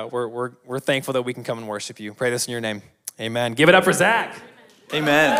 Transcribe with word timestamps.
Uh, 0.00 0.06
we're, 0.06 0.28
we're, 0.28 0.52
we're 0.64 0.80
thankful 0.80 1.12
that 1.12 1.22
we 1.22 1.34
can 1.34 1.44
come 1.44 1.58
and 1.58 1.68
worship 1.68 2.00
you. 2.00 2.14
Pray 2.14 2.30
this 2.30 2.46
in 2.46 2.52
your 2.52 2.60
name. 2.60 2.80
Amen. 3.20 3.52
Give 3.52 3.68
it 3.68 3.74
up 3.74 3.84
for 3.84 3.92
Zac. 3.92 4.34
Amen. 4.94 5.38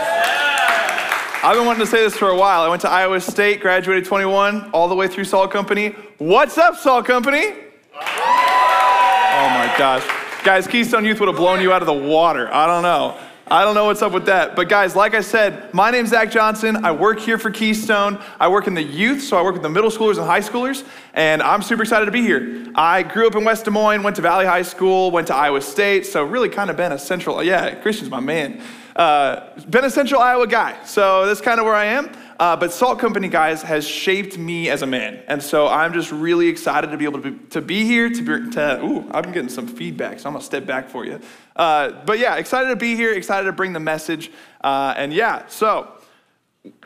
I've 1.42 1.56
been 1.56 1.64
wanting 1.64 1.80
to 1.80 1.90
say 1.90 2.02
this 2.02 2.14
for 2.14 2.28
a 2.28 2.36
while. 2.36 2.60
I 2.60 2.68
went 2.68 2.82
to 2.82 2.90
Iowa 2.90 3.22
State, 3.22 3.60
graduated 3.60 4.04
21, 4.04 4.72
all 4.72 4.88
the 4.88 4.94
way 4.94 5.08
through 5.08 5.24
Salt 5.24 5.50
Company. 5.50 5.94
What's 6.18 6.58
up, 6.58 6.76
Salt 6.76 7.06
Company? 7.06 7.54
Oh 7.94 9.48
my 9.54 9.74
gosh. 9.78 10.04
Guys, 10.44 10.66
Keystone 10.66 11.06
Youth 11.06 11.20
would 11.20 11.28
have 11.28 11.38
blown 11.38 11.62
you 11.62 11.72
out 11.72 11.80
of 11.80 11.86
the 11.86 11.94
water. 11.94 12.52
I 12.52 12.66
don't 12.66 12.82
know. 12.82 13.18
I 13.52 13.64
don't 13.64 13.74
know 13.74 13.86
what's 13.86 14.00
up 14.00 14.12
with 14.12 14.26
that. 14.26 14.54
But 14.54 14.68
guys, 14.68 14.94
like 14.94 15.12
I 15.12 15.22
said, 15.22 15.74
my 15.74 15.90
name's 15.90 16.10
Zac 16.10 16.30
Johnson. 16.30 16.84
I 16.84 16.92
work 16.92 17.18
here 17.18 17.36
for 17.36 17.50
Keystone. 17.50 18.22
I 18.38 18.46
work 18.46 18.68
in 18.68 18.74
the 18.74 18.82
youth, 18.82 19.22
so 19.22 19.36
I 19.36 19.42
work 19.42 19.54
with 19.54 19.62
the 19.64 19.68
middle 19.68 19.90
schoolers 19.90 20.18
and 20.18 20.26
high 20.26 20.38
schoolers, 20.38 20.86
and 21.14 21.42
I'm 21.42 21.60
super 21.60 21.82
excited 21.82 22.04
to 22.06 22.12
be 22.12 22.20
here. 22.20 22.66
I 22.76 23.02
grew 23.02 23.26
up 23.26 23.34
in 23.34 23.42
West 23.42 23.64
Des 23.64 23.72
Moines, 23.72 24.04
went 24.04 24.14
to 24.16 24.22
Valley 24.22 24.46
High 24.46 24.62
School, 24.62 25.10
went 25.10 25.26
to 25.26 25.34
Iowa 25.34 25.60
State, 25.62 26.06
so 26.06 26.22
really 26.22 26.48
kind 26.48 26.70
of 26.70 26.76
been 26.76 26.92
a 26.92 26.98
central, 26.98 27.42
yeah, 27.42 27.74
Christian's 27.74 28.08
my 28.08 28.20
man. 28.20 28.62
Uh, 28.94 29.60
been 29.68 29.84
a 29.84 29.90
central 29.90 30.20
Iowa 30.20 30.46
guy, 30.46 30.80
so 30.84 31.26
that's 31.26 31.40
kind 31.40 31.58
of 31.58 31.66
where 31.66 31.74
I 31.74 31.86
am. 31.86 32.08
Uh, 32.40 32.56
but 32.56 32.72
Salt 32.72 32.98
Company, 32.98 33.28
guys, 33.28 33.60
has 33.60 33.86
shaped 33.86 34.38
me 34.38 34.70
as 34.70 34.80
a 34.80 34.86
man. 34.86 35.22
And 35.28 35.42
so 35.42 35.68
I'm 35.68 35.92
just 35.92 36.10
really 36.10 36.48
excited 36.48 36.90
to 36.90 36.96
be 36.96 37.04
able 37.04 37.20
to 37.20 37.32
be, 37.32 37.38
to 37.50 37.60
be 37.60 37.84
here, 37.84 38.08
to 38.08 38.22
be, 38.22 38.50
to, 38.52 38.82
ooh, 38.82 39.06
I'm 39.10 39.30
getting 39.30 39.50
some 39.50 39.68
feedback, 39.68 40.18
so 40.18 40.26
I'm 40.26 40.32
gonna 40.32 40.42
step 40.42 40.64
back 40.64 40.88
for 40.88 41.04
you. 41.04 41.20
Uh, 41.54 41.90
but 42.06 42.18
yeah, 42.18 42.36
excited 42.36 42.70
to 42.70 42.76
be 42.76 42.96
here, 42.96 43.12
excited 43.12 43.44
to 43.44 43.52
bring 43.52 43.74
the 43.74 43.80
message. 43.80 44.32
Uh, 44.62 44.94
and 44.96 45.12
yeah, 45.12 45.46
so 45.48 45.92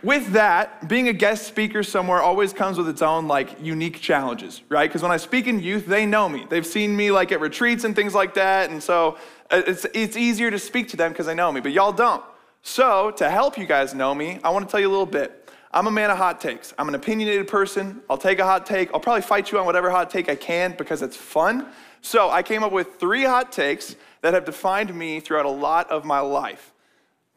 with 0.02 0.32
that, 0.32 0.88
being 0.88 1.06
a 1.06 1.12
guest 1.12 1.46
speaker 1.46 1.84
somewhere 1.84 2.20
always 2.20 2.52
comes 2.52 2.76
with 2.76 2.88
its 2.88 3.00
own 3.00 3.28
like 3.28 3.56
unique 3.62 4.00
challenges, 4.00 4.60
right? 4.68 4.88
Because 4.88 5.02
when 5.02 5.12
I 5.12 5.18
speak 5.18 5.46
in 5.46 5.60
youth, 5.60 5.86
they 5.86 6.04
know 6.04 6.28
me. 6.28 6.48
They've 6.50 6.66
seen 6.66 6.96
me 6.96 7.12
like 7.12 7.30
at 7.30 7.40
retreats 7.40 7.84
and 7.84 7.94
things 7.94 8.12
like 8.12 8.34
that. 8.34 8.70
And 8.70 8.82
so 8.82 9.18
uh, 9.52 9.62
it's, 9.68 9.86
it's 9.94 10.16
easier 10.16 10.50
to 10.50 10.58
speak 10.58 10.88
to 10.88 10.96
them 10.96 11.12
because 11.12 11.26
they 11.26 11.34
know 11.36 11.52
me, 11.52 11.60
but 11.60 11.70
y'all 11.70 11.92
don't. 11.92 12.24
So 12.62 13.12
to 13.12 13.30
help 13.30 13.56
you 13.56 13.66
guys 13.66 13.94
know 13.94 14.14
me, 14.16 14.40
I 14.42 14.50
want 14.50 14.66
to 14.66 14.70
tell 14.70 14.80
you 14.80 14.88
a 14.88 14.90
little 14.90 15.06
bit. 15.06 15.42
I'm 15.74 15.88
a 15.88 15.90
man 15.90 16.10
of 16.10 16.18
hot 16.18 16.40
takes. 16.40 16.72
I'm 16.78 16.88
an 16.88 16.94
opinionated 16.94 17.48
person. 17.48 18.00
I'll 18.08 18.16
take 18.16 18.38
a 18.38 18.44
hot 18.44 18.64
take. 18.64 18.94
I'll 18.94 19.00
probably 19.00 19.22
fight 19.22 19.50
you 19.50 19.58
on 19.58 19.66
whatever 19.66 19.90
hot 19.90 20.08
take 20.08 20.28
I 20.28 20.36
can 20.36 20.76
because 20.78 21.02
it's 21.02 21.16
fun. 21.16 21.66
So 22.00 22.30
I 22.30 22.44
came 22.44 22.62
up 22.62 22.70
with 22.70 23.00
three 23.00 23.24
hot 23.24 23.50
takes 23.50 23.96
that 24.20 24.34
have 24.34 24.44
defined 24.44 24.94
me 24.94 25.18
throughout 25.18 25.46
a 25.46 25.50
lot 25.50 25.90
of 25.90 26.04
my 26.04 26.20
life. 26.20 26.72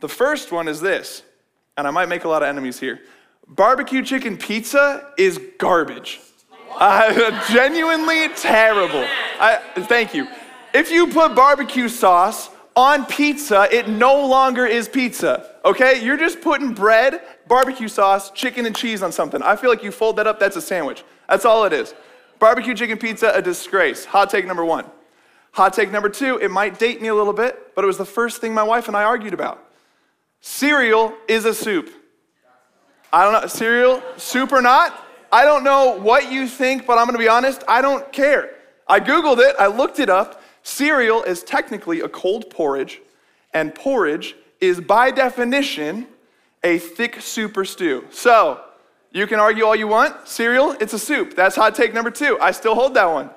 The 0.01 0.07
first 0.07 0.51
one 0.51 0.67
is 0.67 0.79
this, 0.79 1.23
and 1.77 1.87
I 1.87 1.89
might 1.89 2.09
make 2.09 2.25
a 2.25 2.29
lot 2.29 2.43
of 2.43 2.47
enemies 2.47 2.79
here. 2.79 2.99
Barbecue 3.47 4.03
chicken 4.03 4.37
pizza 4.37 5.11
is 5.17 5.39
garbage. 5.57 6.19
Uh, 6.75 7.43
genuinely 7.51 8.27
terrible. 8.35 9.03
I, 9.39 9.59
thank 9.87 10.13
you. 10.13 10.27
If 10.75 10.91
you 10.91 11.07
put 11.07 11.33
barbecue 11.33 11.89
sauce 11.89 12.51
on 12.75 13.05
pizza, 13.07 13.67
it 13.71 13.89
no 13.89 14.27
longer 14.27 14.67
is 14.67 14.87
pizza. 14.87 15.55
Okay? 15.65 16.03
You're 16.05 16.17
just 16.17 16.41
putting 16.41 16.73
bread 16.73 17.21
barbecue 17.47 17.87
sauce, 17.87 18.31
chicken, 18.31 18.65
and 18.65 18.75
cheese 18.75 19.01
on 19.01 19.11
something. 19.11 19.41
I 19.41 19.55
feel 19.55 19.69
like 19.69 19.83
you 19.83 19.91
fold 19.91 20.17
that 20.17 20.27
up, 20.27 20.39
that's 20.39 20.55
a 20.55 20.61
sandwich. 20.61 21.03
That's 21.29 21.45
all 21.45 21.65
it 21.65 21.73
is. 21.73 21.93
Barbecue 22.39 22.73
chicken 22.75 22.97
pizza, 22.97 23.31
a 23.33 23.41
disgrace. 23.41 24.05
Hot 24.05 24.29
take 24.29 24.45
number 24.45 24.63
one. 24.63 24.85
Hot 25.53 25.73
take 25.73 25.91
number 25.91 26.09
two, 26.09 26.37
it 26.37 26.51
might 26.51 26.77
date 26.77 27.01
me 27.01 27.07
a 27.07 27.15
little 27.15 27.33
bit, 27.33 27.73
but 27.73 27.83
it 27.83 27.87
was 27.87 27.97
the 27.97 28.05
first 28.05 28.41
thing 28.41 28.53
my 28.53 28.63
wife 28.63 28.87
and 28.87 28.95
I 28.95 29.03
argued 29.03 29.33
about. 29.33 29.63
Cereal 30.39 31.13
is 31.27 31.45
a 31.45 31.53
soup. 31.53 31.89
I 33.11 33.23
don't 33.23 33.41
know, 33.41 33.47
cereal, 33.47 34.03
soup 34.17 34.51
or 34.51 34.61
not? 34.61 35.03
I 35.31 35.45
don't 35.45 35.63
know 35.63 35.97
what 35.97 36.31
you 36.31 36.47
think, 36.47 36.85
but 36.85 36.97
I'm 36.97 37.05
gonna 37.05 37.17
be 37.17 37.27
honest, 37.27 37.63
I 37.67 37.81
don't 37.81 38.11
care. 38.13 38.51
I 38.87 38.99
Googled 38.99 39.39
it, 39.39 39.55
I 39.59 39.67
looked 39.67 39.99
it 39.99 40.09
up. 40.09 40.41
Cereal 40.63 41.23
is 41.23 41.43
technically 41.43 42.01
a 42.01 42.09
cold 42.09 42.49
porridge, 42.49 43.01
and 43.53 43.73
porridge 43.73 44.35
is 44.61 44.79
by 44.79 45.11
definition 45.11 46.07
a 46.63 46.77
thick 46.77 47.21
super 47.21 47.65
stew. 47.65 48.05
So, 48.11 48.61
you 49.11 49.25
can 49.25 49.39
argue 49.39 49.65
all 49.65 49.75
you 49.75 49.87
want. 49.87 50.27
Cereal, 50.27 50.71
it's 50.79 50.93
a 50.93 50.99
soup. 50.99 51.35
That's 51.35 51.55
hot 51.55 51.75
take 51.75 51.93
number 51.93 52.11
two. 52.11 52.37
I 52.39 52.51
still 52.51 52.75
hold 52.75 52.93
that 52.95 53.05
one. 53.05 53.29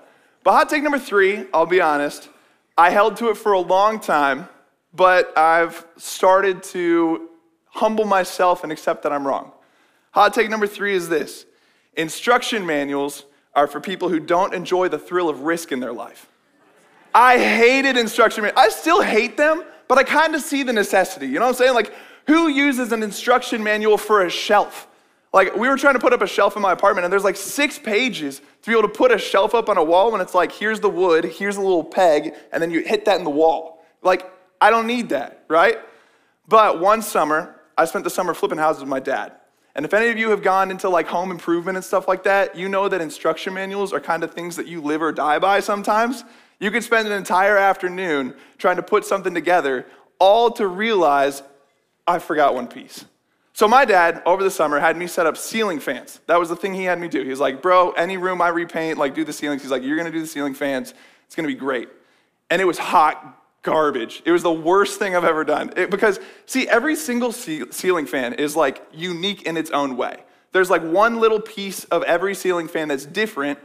But 0.43 0.53
hot 0.53 0.69
take 0.69 0.83
number 0.83 0.99
three, 0.99 1.47
I'll 1.55 1.67
be 1.67 1.81
honest, 1.81 2.29
I 2.77 2.91
held 2.91 3.17
to 3.19 3.29
it 3.31 3.37
for 3.37 3.53
a 3.53 3.61
long 3.61 4.01
time, 4.01 4.49
but 4.95 5.37
I've 5.39 5.85
started 5.97 6.63
to 6.65 7.29
humble 7.67 8.05
myself 8.05 8.63
and 8.63 8.73
accept 8.73 9.03
that 9.05 9.13
I'm 9.13 9.27
wrong. 9.27 9.53
Hot 10.13 10.35
take 10.35 10.51
number 10.51 10.67
three 10.67 10.95
is 10.95 11.09
this 11.09 11.47
instruction 11.97 12.67
manuals 12.67 13.25
are 13.55 13.67
for 13.67 13.81
people 13.81 14.09
who 14.09 14.21
don't 14.21 14.55
enjoy 14.55 14.89
the 14.89 14.99
thrill 14.99 15.29
of 15.29 15.43
risk 15.43 15.73
in 15.73 15.81
their 15.81 15.93
life. 15.93 16.29
I 17.15 17.39
hated 17.39 17.97
instruction 17.97 18.43
manuals. 18.43 18.65
I 18.65 18.69
still 18.71 19.03
hate 19.03 19.37
them, 19.37 19.65
but 19.89 19.99
I 19.99 20.05
kind 20.05 20.35
of 20.35 20.41
see 20.41 20.63
the 20.63 20.73
necessity. 20.73 21.27
You 21.27 21.35
know 21.35 21.47
what 21.47 21.49
I'm 21.49 21.55
saying? 21.55 21.75
Like, 21.75 21.93
who 22.31 22.47
uses 22.47 22.93
an 22.93 23.03
instruction 23.03 23.61
manual 23.61 23.99
for 23.99 24.25
a 24.25 24.31
shelf? 24.31 24.87
Like, 25.33 25.57
we 25.57 25.69
were 25.69 25.77
trying 25.77 25.95
to 25.95 26.01
put 26.01 26.13
up 26.13 26.23
a 26.23 26.29
shelf 26.29 26.55
in 26.55 26.63
my 26.63 26.71
apartment, 26.71 27.05
and 27.05 27.13
there's 27.13 27.25
like 27.25 27.35
six 27.35 27.77
pages 27.77 28.39
to 28.39 28.71
be 28.71 28.73
able 28.73 28.89
to 28.89 28.95
put 28.95 29.11
a 29.11 29.19
shelf 29.19 29.53
up 29.53 29.69
on 29.69 29.77
a 29.77 29.83
wall 29.83 30.13
when 30.13 30.21
it's 30.21 30.33
like, 30.33 30.53
here's 30.53 30.79
the 30.79 30.89
wood, 30.89 31.25
here's 31.25 31.57
a 31.57 31.61
little 31.61 31.83
peg, 31.83 32.35
and 32.53 32.63
then 32.63 32.71
you 32.71 32.83
hit 32.83 33.05
that 33.07 33.19
in 33.19 33.25
the 33.25 33.31
wall. 33.31 33.85
Like, 34.01 34.31
I 34.61 34.71
don't 34.71 34.87
need 34.87 35.09
that, 35.09 35.45
right? 35.49 35.79
But 36.47 36.79
one 36.79 37.03
summer, 37.03 37.57
I 37.77 37.85
spent 37.85 38.05
the 38.05 38.11
summer 38.11 38.33
flipping 38.33 38.59
houses 38.59 38.83
with 38.83 38.89
my 38.89 39.01
dad. 39.01 39.33
And 39.75 39.85
if 39.85 39.93
any 39.93 40.09
of 40.09 40.17
you 40.17 40.31
have 40.31 40.43
gone 40.43 40.71
into 40.71 40.89
like 40.89 41.09
home 41.09 41.33
improvement 41.33 41.79
and 41.79 41.85
stuff 41.85 42.07
like 42.07 42.23
that, 42.25 42.55
you 42.55 42.69
know 42.69 42.89
that 42.89 43.01
instruction 43.01 43.55
manuals 43.55 43.93
are 43.93 43.99
kind 43.99 44.23
of 44.23 44.33
things 44.33 44.55
that 44.55 44.69
you 44.69 44.81
live 44.81 45.03
or 45.03 45.11
die 45.11 45.41
by 45.41 45.59
sometimes. 45.59 46.23
You 46.61 46.71
could 46.71 46.85
spend 46.85 47.09
an 47.09 47.13
entire 47.13 47.57
afternoon 47.57 48.35
trying 48.57 48.77
to 48.77 48.85
put 48.85 49.05
something 49.05 49.35
together, 49.35 49.87
all 50.21 50.53
to 50.53 50.69
realize 50.69 51.43
I 52.11 52.19
forgot 52.19 52.55
one 52.55 52.67
piece. 52.67 53.05
So 53.53 53.69
my 53.69 53.85
dad, 53.85 54.23
over 54.27 54.43
the 54.43 54.51
summer, 54.51 54.81
had 54.81 54.97
me 54.97 55.07
set 55.07 55.27
up 55.27 55.37
ceiling 55.37 55.81
fans. 55.81 56.21
That 56.27 56.39
was 56.39 56.49
the 56.49 56.57
thing 56.57 56.75
he 56.75 56.85
had 56.85 56.99
me 56.99 57.09
do. 57.09 57.23
He 57.23 57.31
was 57.31 57.41
like, 57.41 57.63
bro, 57.63 57.91
any 57.93 58.17
room 58.17 58.41
I 58.41 58.49
repaint, 58.49 58.99
like 58.99 59.15
do 59.15 59.25
the 59.25 59.33
ceilings. 59.33 59.63
He's 59.63 59.71
like, 59.71 59.83
you're 59.83 59.97
gonna 59.97 60.11
do 60.11 60.21
the 60.21 60.27
ceiling 60.27 60.55
fans. 60.55 60.95
It's 61.27 61.37
gonna 61.37 61.49
be 61.49 61.55
great. 61.55 61.89
And 62.49 62.61
it 62.61 62.65
was 62.65 62.79
hot 62.79 63.39
garbage. 63.63 64.23
It 64.25 64.33
was 64.33 64.43
the 64.43 64.53
worst 64.53 64.99
thing 64.99 65.15
I've 65.15 65.25
ever 65.25 65.45
done. 65.45 65.73
It, 65.77 65.91
because, 65.91 66.19
see, 66.47 66.69
every 66.69 66.97
single 66.97 67.33
ceiling 67.33 68.07
fan 68.07 68.35
is 68.35 68.57
like 68.57 68.83
unique 68.93 69.43
in 69.43 69.57
its 69.57 69.71
own 69.71 69.97
way. 69.97 70.25
There's 70.53 70.71
like 70.71 70.83
one 70.83 71.21
little 71.21 71.41
piece 71.41 71.85
of 71.85 72.03
every 72.05 72.35
ceiling 72.35 72.67
fan 72.67 72.89
that's 72.89 73.07
different. 73.07 73.59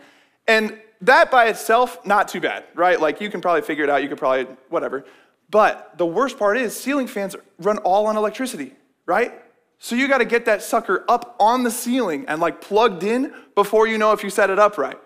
And 0.47 0.77
that 1.01 1.31
by 1.31 1.45
itself, 1.45 2.05
not 2.05 2.27
too 2.27 2.41
bad, 2.41 2.65
right? 2.75 2.99
Like 2.99 3.21
you 3.21 3.29
can 3.29 3.41
probably 3.41 3.61
figure 3.61 3.83
it 3.83 3.89
out. 3.89 4.03
You 4.03 4.09
could 4.09 4.17
probably, 4.17 4.53
whatever. 4.69 5.05
But 5.49 5.97
the 5.97 6.05
worst 6.05 6.37
part 6.37 6.57
is 6.57 6.75
ceiling 6.75 7.07
fans 7.07 7.35
run 7.59 7.77
all 7.79 8.07
on 8.07 8.17
electricity, 8.17 8.73
right? 9.05 9.33
So 9.77 9.95
you 9.95 10.07
got 10.07 10.19
to 10.19 10.25
get 10.25 10.45
that 10.45 10.61
sucker 10.61 11.05
up 11.07 11.35
on 11.39 11.63
the 11.63 11.71
ceiling 11.71 12.25
and 12.27 12.41
like 12.41 12.61
plugged 12.61 13.03
in 13.03 13.33
before 13.53 13.87
you 13.87 13.97
know 13.97 14.11
if 14.11 14.23
you 14.23 14.29
set 14.29 14.49
it 14.49 14.59
up 14.59 14.77
right. 14.77 14.97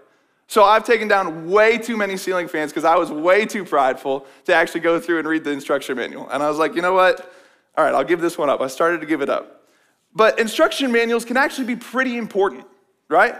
So 0.48 0.64
I've 0.64 0.84
taken 0.84 1.08
down 1.08 1.50
way 1.50 1.78
too 1.78 1.96
many 1.96 2.18
ceiling 2.18 2.48
fans 2.48 2.72
because 2.72 2.86
I 2.86 2.96
was 2.96 3.12
way 3.12 3.46
too 3.46 3.64
prideful 3.64 4.26
to 4.46 4.54
actually 4.54 4.80
go 4.82 5.00
through 5.00 5.20
and 5.20 5.28
read 5.28 5.44
the 5.44 5.52
instruction 5.52 5.96
manual. 5.96 6.28
And 6.30 6.42
I 6.42 6.50
was 6.50 6.58
like, 6.58 6.76
you 6.76 6.82
know 6.82 6.94
what? 6.94 7.32
All 7.78 7.84
right, 7.84 7.94
I'll 7.94 8.04
give 8.04 8.20
this 8.20 8.38
one 8.38 8.50
up. 8.50 8.60
I 8.60 8.68
started 8.68 9.00
to 9.02 9.08
give 9.08 9.22
it 9.22 9.30
up. 9.30 9.68
But 10.14 10.40
instruction 10.40 10.92
manuals 10.92 11.24
can 11.24 11.38
actually 11.38 11.68
be 11.68 11.76
pretty 11.76 12.18
important, 12.18 12.66
right? 13.10 13.36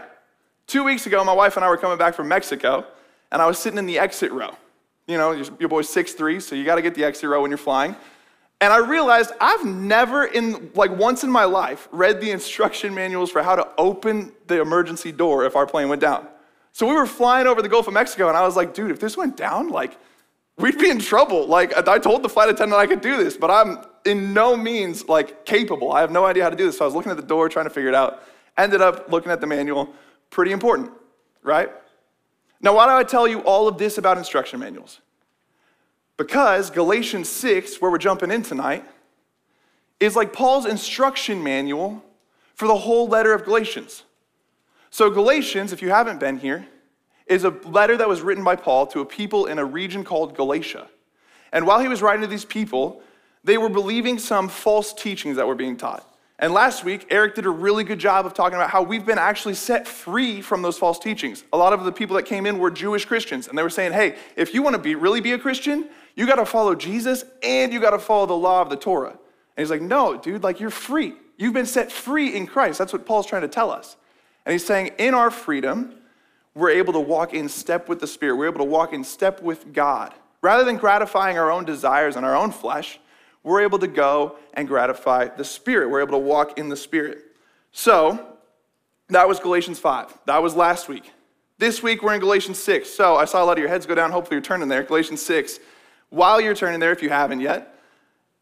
Two 0.68 0.84
weeks 0.84 1.06
ago, 1.06 1.24
my 1.24 1.32
wife 1.32 1.56
and 1.56 1.64
I 1.64 1.68
were 1.68 1.76
coming 1.76 1.98
back 1.98 2.14
from 2.14 2.28
Mexico, 2.28 2.86
and 3.32 3.42
I 3.42 3.46
was 3.46 3.58
sitting 3.58 3.78
in 3.78 3.86
the 3.86 3.98
exit 3.98 4.30
row. 4.30 4.56
You 5.10 5.18
know, 5.18 5.32
your 5.32 5.68
boy's 5.68 5.88
6'3, 5.88 6.40
so 6.40 6.54
you 6.54 6.64
got 6.64 6.76
to 6.76 6.82
get 6.82 6.94
the 6.94 7.02
exit 7.02 7.28
row 7.28 7.42
when 7.42 7.50
you're 7.50 7.58
flying. 7.58 7.96
And 8.60 8.72
I 8.72 8.76
realized 8.76 9.32
I've 9.40 9.64
never, 9.64 10.24
in 10.24 10.70
like 10.76 10.92
once 10.96 11.24
in 11.24 11.30
my 11.32 11.46
life, 11.46 11.88
read 11.90 12.20
the 12.20 12.30
instruction 12.30 12.94
manuals 12.94 13.28
for 13.28 13.42
how 13.42 13.56
to 13.56 13.66
open 13.76 14.30
the 14.46 14.60
emergency 14.60 15.10
door 15.10 15.44
if 15.44 15.56
our 15.56 15.66
plane 15.66 15.88
went 15.88 16.00
down. 16.00 16.28
So 16.72 16.86
we 16.86 16.94
were 16.94 17.06
flying 17.06 17.48
over 17.48 17.60
the 17.60 17.68
Gulf 17.68 17.88
of 17.88 17.94
Mexico, 17.94 18.28
and 18.28 18.36
I 18.36 18.42
was 18.42 18.54
like, 18.54 18.72
dude, 18.72 18.92
if 18.92 19.00
this 19.00 19.16
went 19.16 19.36
down, 19.36 19.70
like, 19.70 19.98
we'd 20.58 20.78
be 20.78 20.90
in 20.90 21.00
trouble. 21.00 21.44
Like, 21.48 21.76
I 21.88 21.98
told 21.98 22.22
the 22.22 22.28
flight 22.28 22.48
attendant 22.48 22.80
I 22.80 22.86
could 22.86 23.00
do 23.00 23.16
this, 23.16 23.36
but 23.36 23.50
I'm 23.50 23.78
in 24.04 24.32
no 24.32 24.56
means 24.56 25.08
like 25.08 25.44
capable. 25.44 25.90
I 25.90 26.02
have 26.02 26.12
no 26.12 26.24
idea 26.24 26.44
how 26.44 26.50
to 26.50 26.56
do 26.56 26.66
this. 26.66 26.78
So 26.78 26.84
I 26.84 26.86
was 26.86 26.94
looking 26.94 27.10
at 27.10 27.16
the 27.16 27.26
door, 27.26 27.48
trying 27.48 27.66
to 27.66 27.70
figure 27.70 27.88
it 27.88 27.96
out. 27.96 28.22
Ended 28.56 28.80
up 28.80 29.10
looking 29.10 29.32
at 29.32 29.40
the 29.40 29.48
manual. 29.48 29.92
Pretty 30.30 30.52
important, 30.52 30.92
right? 31.42 31.68
Now, 32.60 32.76
why 32.76 32.86
do 32.86 32.92
I 32.92 33.04
tell 33.04 33.26
you 33.26 33.40
all 33.40 33.68
of 33.68 33.78
this 33.78 33.96
about 33.96 34.18
instruction 34.18 34.60
manuals? 34.60 35.00
Because 36.16 36.70
Galatians 36.70 37.28
6, 37.28 37.80
where 37.80 37.90
we're 37.90 37.98
jumping 37.98 38.30
in 38.30 38.42
tonight, 38.42 38.84
is 39.98 40.16
like 40.16 40.32
Paul's 40.32 40.66
instruction 40.66 41.42
manual 41.42 42.02
for 42.54 42.66
the 42.66 42.76
whole 42.76 43.08
letter 43.08 43.32
of 43.32 43.44
Galatians. 43.44 44.02
So, 44.90 45.08
Galatians, 45.08 45.72
if 45.72 45.80
you 45.80 45.88
haven't 45.88 46.20
been 46.20 46.38
here, 46.38 46.66
is 47.26 47.44
a 47.44 47.50
letter 47.64 47.96
that 47.96 48.08
was 48.08 48.20
written 48.20 48.42
by 48.44 48.56
Paul 48.56 48.86
to 48.88 49.00
a 49.00 49.06
people 49.06 49.46
in 49.46 49.58
a 49.58 49.64
region 49.64 50.04
called 50.04 50.34
Galatia. 50.34 50.88
And 51.52 51.66
while 51.66 51.78
he 51.78 51.88
was 51.88 52.02
writing 52.02 52.22
to 52.22 52.26
these 52.26 52.44
people, 52.44 53.00
they 53.44 53.56
were 53.56 53.68
believing 53.68 54.18
some 54.18 54.48
false 54.48 54.92
teachings 54.92 55.36
that 55.36 55.46
were 55.46 55.54
being 55.54 55.76
taught. 55.76 56.06
And 56.40 56.54
last 56.54 56.84
week, 56.84 57.06
Eric 57.10 57.34
did 57.34 57.44
a 57.44 57.50
really 57.50 57.84
good 57.84 57.98
job 57.98 58.24
of 58.24 58.32
talking 58.32 58.56
about 58.56 58.70
how 58.70 58.82
we've 58.82 59.04
been 59.04 59.18
actually 59.18 59.54
set 59.54 59.86
free 59.86 60.40
from 60.40 60.62
those 60.62 60.78
false 60.78 60.98
teachings. 60.98 61.44
A 61.52 61.56
lot 61.58 61.74
of 61.74 61.84
the 61.84 61.92
people 61.92 62.16
that 62.16 62.22
came 62.22 62.46
in 62.46 62.58
were 62.58 62.70
Jewish 62.70 63.04
Christians, 63.04 63.46
and 63.46 63.58
they 63.58 63.62
were 63.62 63.68
saying, 63.68 63.92
hey, 63.92 64.16
if 64.36 64.54
you 64.54 64.62
want 64.62 64.74
to 64.74 64.80
be, 64.80 64.94
really 64.94 65.20
be 65.20 65.32
a 65.32 65.38
Christian, 65.38 65.86
you 66.16 66.26
got 66.26 66.36
to 66.36 66.46
follow 66.46 66.74
Jesus 66.74 67.24
and 67.42 67.74
you 67.74 67.78
got 67.78 67.90
to 67.90 67.98
follow 67.98 68.24
the 68.24 68.32
law 68.32 68.62
of 68.62 68.70
the 68.70 68.76
Torah. 68.76 69.10
And 69.10 69.18
he's 69.58 69.70
like, 69.70 69.82
no, 69.82 70.16
dude, 70.16 70.42
like 70.42 70.60
you're 70.60 70.70
free. 70.70 71.12
You've 71.36 71.52
been 71.52 71.66
set 71.66 71.92
free 71.92 72.34
in 72.34 72.46
Christ. 72.46 72.78
That's 72.78 72.94
what 72.94 73.04
Paul's 73.04 73.26
trying 73.26 73.42
to 73.42 73.48
tell 73.48 73.70
us. 73.70 73.96
And 74.46 74.52
he's 74.52 74.64
saying, 74.64 74.92
in 74.96 75.12
our 75.12 75.30
freedom, 75.30 75.94
we're 76.54 76.70
able 76.70 76.94
to 76.94 77.00
walk 77.00 77.34
in 77.34 77.50
step 77.50 77.86
with 77.86 78.00
the 78.00 78.06
Spirit. 78.06 78.36
We're 78.36 78.46
able 78.46 78.58
to 78.58 78.64
walk 78.64 78.94
in 78.94 79.04
step 79.04 79.42
with 79.42 79.74
God. 79.74 80.14
Rather 80.40 80.64
than 80.64 80.78
gratifying 80.78 81.36
our 81.36 81.50
own 81.50 81.66
desires 81.66 82.16
and 82.16 82.24
our 82.24 82.34
own 82.34 82.50
flesh, 82.50 82.98
we're 83.42 83.62
able 83.62 83.78
to 83.78 83.86
go 83.86 84.36
and 84.54 84.68
gratify 84.68 85.28
the 85.28 85.44
Spirit. 85.44 85.90
We're 85.90 86.02
able 86.02 86.12
to 86.12 86.18
walk 86.18 86.58
in 86.58 86.68
the 86.68 86.76
Spirit. 86.76 87.24
So, 87.72 88.26
that 89.08 89.28
was 89.28 89.40
Galatians 89.40 89.78
5. 89.78 90.18
That 90.26 90.42
was 90.42 90.54
last 90.54 90.88
week. 90.88 91.10
This 91.58 91.82
week, 91.82 92.02
we're 92.02 92.14
in 92.14 92.20
Galatians 92.20 92.58
6. 92.58 92.88
So, 92.88 93.16
I 93.16 93.24
saw 93.24 93.42
a 93.42 93.46
lot 93.46 93.52
of 93.52 93.58
your 93.58 93.68
heads 93.68 93.86
go 93.86 93.94
down. 93.94 94.12
Hopefully, 94.12 94.36
you're 94.36 94.42
turning 94.42 94.68
there. 94.68 94.82
Galatians 94.82 95.22
6. 95.22 95.58
While 96.10 96.40
you're 96.40 96.54
turning 96.54 96.80
there, 96.80 96.92
if 96.92 97.02
you 97.02 97.08
haven't 97.08 97.40
yet, 97.40 97.78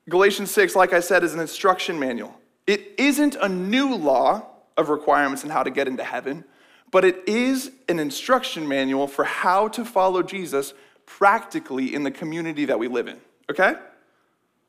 Galatians 0.09 0.50
6, 0.50 0.75
like 0.75 0.93
I 0.93 1.00
said, 1.00 1.23
is 1.23 1.35
an 1.35 1.41
instruction 1.41 1.99
manual. 1.99 2.35
It 2.67 2.95
isn't 2.99 3.37
a 3.37 3.49
new 3.49 3.95
law 3.95 4.47
of 4.77 4.89
requirements 4.89 5.45
on 5.45 5.50
how 5.50 5.62
to 5.62 5.71
get 5.71 5.87
into 5.87 6.05
heaven, 6.05 6.45
but 6.91 7.05
it 7.05 7.29
is 7.29 7.71
an 7.89 7.99
instruction 7.99 8.67
manual 8.67 9.06
for 9.06 9.25
how 9.25 9.69
to 9.69 9.85
follow 9.85 10.23
Jesus 10.23 10.73
practically 11.05 11.95
in 11.95 12.03
the 12.05 12.11
community 12.11 12.65
that 12.67 12.79
we 12.79 12.89
live 12.89 13.09
in. 13.09 13.19
Okay? 13.50 13.75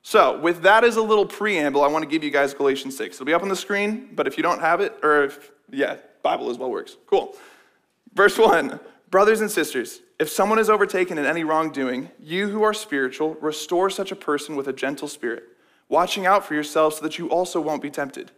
So, 0.01 0.39
with 0.39 0.61
that 0.61 0.83
as 0.83 0.95
a 0.95 1.01
little 1.01 1.25
preamble, 1.25 1.83
I 1.83 1.87
want 1.87 2.03
to 2.03 2.09
give 2.09 2.23
you 2.23 2.31
guys 2.31 2.53
Galatians 2.53 2.95
6. 2.97 3.17
It'll 3.17 3.25
be 3.25 3.33
up 3.33 3.43
on 3.43 3.49
the 3.49 3.55
screen, 3.55 4.09
but 4.13 4.27
if 4.27 4.37
you 4.37 4.43
don't 4.43 4.61
have 4.61 4.79
it, 4.81 4.97
or 5.03 5.25
if, 5.25 5.51
yeah, 5.71 5.97
Bible 6.23 6.49
as 6.49 6.57
well 6.57 6.71
works. 6.71 6.95
Cool. 7.05 7.35
Verse 8.13 8.37
1 8.37 8.79
Brothers 9.09 9.41
and 9.41 9.49
sisters, 9.49 10.01
if 10.19 10.29
someone 10.29 10.59
is 10.59 10.69
overtaken 10.69 11.17
in 11.17 11.25
any 11.25 11.43
wrongdoing, 11.43 12.09
you 12.19 12.49
who 12.49 12.61
are 12.63 12.73
spiritual, 12.73 13.35
restore 13.35 13.89
such 13.89 14.11
a 14.11 14.15
person 14.15 14.55
with 14.55 14.67
a 14.67 14.73
gentle 14.73 15.07
spirit, 15.07 15.43
watching 15.87 16.25
out 16.25 16.45
for 16.45 16.53
yourselves 16.53 16.97
so 16.97 17.03
that 17.03 17.17
you 17.17 17.29
also 17.29 17.59
won't 17.59 17.81
be 17.81 17.89
tempted. 17.89 18.31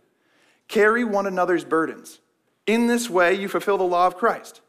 Carry 0.67 1.03
one 1.03 1.27
another's 1.27 1.65
burdens. 1.65 2.19
In 2.65 2.87
this 2.87 3.09
way, 3.09 3.33
you 3.33 3.49
fulfill 3.49 3.77
the 3.77 3.83
law 3.83 4.07
of 4.07 4.15
Christ. 4.15 4.61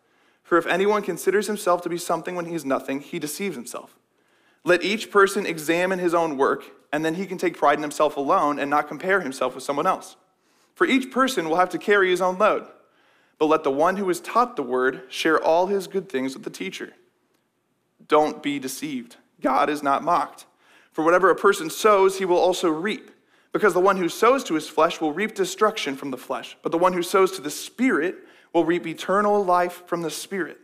For 0.42 0.58
if 0.58 0.66
anyone 0.66 1.02
considers 1.02 1.46
himself 1.46 1.82
to 1.82 1.88
be 1.88 1.98
something 1.98 2.34
when 2.34 2.46
he 2.46 2.54
is 2.54 2.64
nothing, 2.64 3.00
he 3.00 3.18
deceives 3.18 3.54
himself. 3.54 3.96
Let 4.64 4.82
each 4.82 5.10
person 5.10 5.46
examine 5.46 5.98
his 5.98 6.14
own 6.14 6.36
work 6.36 6.64
and 6.92 7.04
then 7.04 7.14
he 7.14 7.26
can 7.26 7.38
take 7.38 7.56
pride 7.56 7.78
in 7.78 7.82
himself 7.82 8.16
alone 8.16 8.58
and 8.58 8.70
not 8.70 8.88
compare 8.88 9.20
himself 9.20 9.54
with 9.54 9.64
someone 9.64 9.86
else. 9.86 10.16
For 10.74 10.86
each 10.86 11.10
person 11.10 11.48
will 11.48 11.56
have 11.56 11.70
to 11.70 11.78
carry 11.78 12.10
his 12.10 12.20
own 12.20 12.38
load. 12.38 12.66
But 13.38 13.46
let 13.46 13.64
the 13.64 13.70
one 13.70 13.96
who 13.96 14.08
is 14.10 14.20
taught 14.20 14.56
the 14.56 14.62
word 14.62 15.02
share 15.08 15.42
all 15.42 15.66
his 15.66 15.86
good 15.86 16.08
things 16.08 16.34
with 16.34 16.44
the 16.44 16.50
teacher. 16.50 16.92
Don't 18.06 18.42
be 18.42 18.58
deceived. 18.58 19.16
God 19.40 19.68
is 19.68 19.82
not 19.82 20.04
mocked. 20.04 20.46
For 20.92 21.04
whatever 21.04 21.30
a 21.30 21.34
person 21.34 21.70
sows, 21.70 22.18
he 22.18 22.24
will 22.24 22.38
also 22.38 22.68
reap. 22.68 23.10
Because 23.52 23.74
the 23.74 23.80
one 23.80 23.96
who 23.96 24.08
sows 24.08 24.44
to 24.44 24.54
his 24.54 24.68
flesh 24.68 25.00
will 25.00 25.12
reap 25.12 25.34
destruction 25.34 25.96
from 25.96 26.10
the 26.10 26.16
flesh, 26.16 26.56
but 26.62 26.72
the 26.72 26.78
one 26.78 26.94
who 26.94 27.02
sows 27.02 27.32
to 27.32 27.42
the 27.42 27.50
Spirit 27.50 28.16
will 28.52 28.64
reap 28.64 28.86
eternal 28.86 29.44
life 29.44 29.82
from 29.86 30.02
the 30.02 30.10
Spirit. 30.10 30.58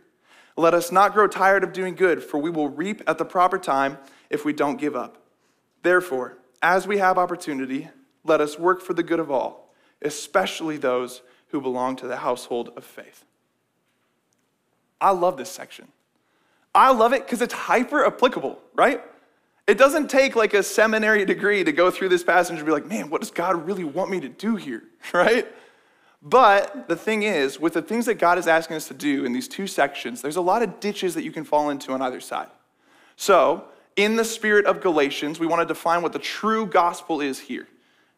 Let 0.57 0.73
us 0.73 0.91
not 0.91 1.13
grow 1.13 1.27
tired 1.27 1.63
of 1.63 1.71
doing 1.71 1.95
good, 1.95 2.23
for 2.23 2.39
we 2.39 2.49
will 2.49 2.69
reap 2.69 3.01
at 3.07 3.17
the 3.17 3.25
proper 3.25 3.57
time 3.57 3.97
if 4.29 4.43
we 4.43 4.53
don't 4.53 4.77
give 4.77 4.95
up. 4.95 5.17
Therefore, 5.81 6.37
as 6.61 6.87
we 6.87 6.97
have 6.97 7.17
opportunity, 7.17 7.89
let 8.23 8.41
us 8.41 8.59
work 8.59 8.81
for 8.81 8.93
the 8.93 9.03
good 9.03 9.19
of 9.19 9.31
all, 9.31 9.73
especially 10.01 10.77
those 10.77 11.21
who 11.49 11.61
belong 11.61 11.95
to 11.97 12.07
the 12.07 12.17
household 12.17 12.71
of 12.75 12.83
faith. 12.83 13.25
I 15.01 15.11
love 15.11 15.37
this 15.37 15.49
section. 15.49 15.87
I 16.75 16.91
love 16.91 17.13
it 17.13 17.25
because 17.25 17.41
it's 17.41 17.53
hyper 17.53 18.05
applicable, 18.05 18.59
right? 18.75 19.01
It 19.65 19.77
doesn't 19.77 20.09
take 20.09 20.35
like 20.35 20.53
a 20.53 20.63
seminary 20.63 21.25
degree 21.25 21.63
to 21.63 21.71
go 21.71 21.91
through 21.91 22.09
this 22.09 22.23
passage 22.23 22.57
and 22.57 22.65
be 22.65 22.71
like, 22.71 22.85
man, 22.85 23.09
what 23.09 23.21
does 23.21 23.31
God 23.31 23.65
really 23.65 23.83
want 23.83 24.11
me 24.11 24.19
to 24.19 24.29
do 24.29 24.55
here, 24.55 24.83
right? 25.13 25.47
But 26.21 26.89
the 26.89 26.95
thing 26.95 27.23
is, 27.23 27.59
with 27.59 27.73
the 27.73 27.81
things 27.81 28.05
that 28.07 28.15
God 28.15 28.37
is 28.37 28.47
asking 28.47 28.75
us 28.75 28.87
to 28.89 28.93
do 28.93 29.23
in 29.25 29.31
these 29.31 29.47
two 29.47 29.67
sections, 29.67 30.21
there's 30.21 30.35
a 30.35 30.41
lot 30.41 30.61
of 30.61 30.79
ditches 30.79 31.15
that 31.15 31.23
you 31.23 31.31
can 31.31 31.45
fall 31.45 31.69
into 31.69 31.93
on 31.93 32.01
either 32.01 32.19
side. 32.19 32.49
So, 33.15 33.65
in 33.95 34.15
the 34.15 34.25
spirit 34.25 34.65
of 34.65 34.81
Galatians, 34.81 35.39
we 35.39 35.47
want 35.47 35.61
to 35.61 35.65
define 35.65 36.01
what 36.01 36.13
the 36.13 36.19
true 36.19 36.65
gospel 36.65 37.21
is 37.21 37.39
here. 37.39 37.67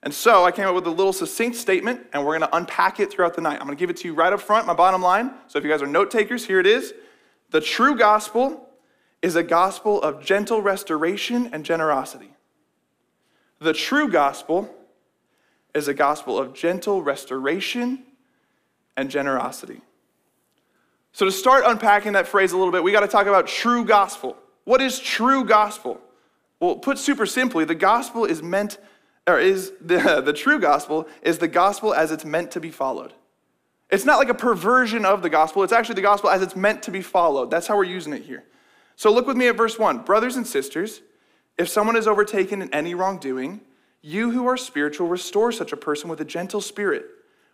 And 0.04 0.14
so 0.14 0.44
I 0.46 0.52
came 0.52 0.68
up 0.68 0.74
with 0.74 0.88
a 0.88 0.92
little 0.92 1.14
succinct 1.14 1.58
statement, 1.58 2.08
and 2.12 2.26
we're 2.26 2.38
going 2.38 2.50
to 2.50 2.56
unpack 2.56 3.00
it 3.00 3.12
throughout 3.12 3.36
the 3.36 3.42
night. 3.42 3.60
I'm 3.60 3.68
going 3.68 3.78
to 3.78 3.80
give 3.80 3.90
it 3.90 3.98
to 3.98 4.08
you 4.08 4.14
right 4.14 4.34
up 4.34 4.42
front, 4.42 4.66
my 4.66 4.74
bottom 4.74 5.02
line. 5.02 5.32
So 5.48 5.60
if 5.60 5.64
you 5.64 5.70
guys 5.70 5.82
are 5.82 5.88
note 5.88 6.10
takers, 6.10 6.46
here 6.46 6.60
it 6.60 6.66
is. 6.66 6.94
The 7.52 7.62
true 7.62 7.96
gospel 7.96 8.70
is 9.22 9.36
a 9.36 9.44
gospel 9.44 10.02
of 10.02 10.24
gentle 10.24 10.62
restoration 10.62 11.50
and 11.54 11.64
generosity. 11.64 12.32
The 13.60 13.74
true 13.74 14.10
gospel 14.10 14.74
is 15.76 15.88
a 15.88 15.94
gospel 15.94 16.40
of 16.40 16.54
gentle 16.54 17.04
restoration 17.04 18.04
and 18.98 19.12
generosity. 19.12 19.82
So, 21.14 21.26
to 21.26 21.32
start 21.32 21.64
unpacking 21.68 22.14
that 22.14 22.28
phrase 22.28 22.54
a 22.54 22.58
little 22.58 22.72
bit, 22.72 22.84
we 22.84 22.92
got 22.92 23.02
to 23.02 23.08
talk 23.08 23.28
about 23.28 23.46
true 23.46 23.86
gospel. 23.86 24.38
What 24.64 24.82
is 24.82 25.00
true 25.00 25.44
gospel? 25.44 26.00
Well, 26.60 26.76
put 26.76 26.98
super 26.98 27.26
simply, 27.26 27.66
the 27.66 27.76
gospel 27.76 28.26
is 28.26 28.44
meant, 28.44 28.78
or 29.28 29.40
is 29.40 29.74
the, 29.82 30.22
the 30.24 30.34
true 30.34 30.60
gospel 30.60 31.08
is 31.22 31.40
the 31.40 31.48
gospel 31.48 31.94
as 31.94 32.12
it's 32.12 32.26
meant 32.26 32.52
to 32.52 32.60
be 32.60 32.72
followed. 32.72 33.14
It's 33.90 34.06
not 34.06 34.20
like 34.20 34.30
a 34.30 34.34
perversion 34.34 35.04
of 35.04 35.22
the 35.22 35.30
gospel, 35.30 35.64
it's 35.64 35.74
actually 35.74 35.96
the 35.96 36.02
gospel 36.02 36.30
as 36.30 36.42
it's 36.42 36.56
meant 36.56 36.84
to 36.84 36.92
be 36.92 37.02
followed. 37.02 37.52
That's 37.52 37.68
how 37.68 37.76
we're 37.76 37.84
using 37.84 38.14
it 38.14 38.24
here. 38.24 38.44
So 38.96 39.12
look 39.12 39.28
with 39.28 39.36
me 39.36 39.48
at 39.48 39.58
verse 39.58 39.78
1. 39.78 40.00
Brothers 40.00 40.36
and 40.36 40.48
sisters, 40.48 41.02
if 41.58 41.68
someone 41.68 41.96
is 41.96 42.08
overtaken 42.08 42.62
in 42.62 42.74
any 42.74 42.94
wrongdoing, 42.94 43.62
you 44.02 44.32
who 44.32 44.48
are 44.48 44.58
spiritual 44.58 45.08
restore 45.08 45.52
such 45.52 45.72
a 45.72 45.78
person 45.78 46.10
with 46.10 46.22
a 46.22 46.26
gentle 46.26 46.62
spirit, 46.62 47.06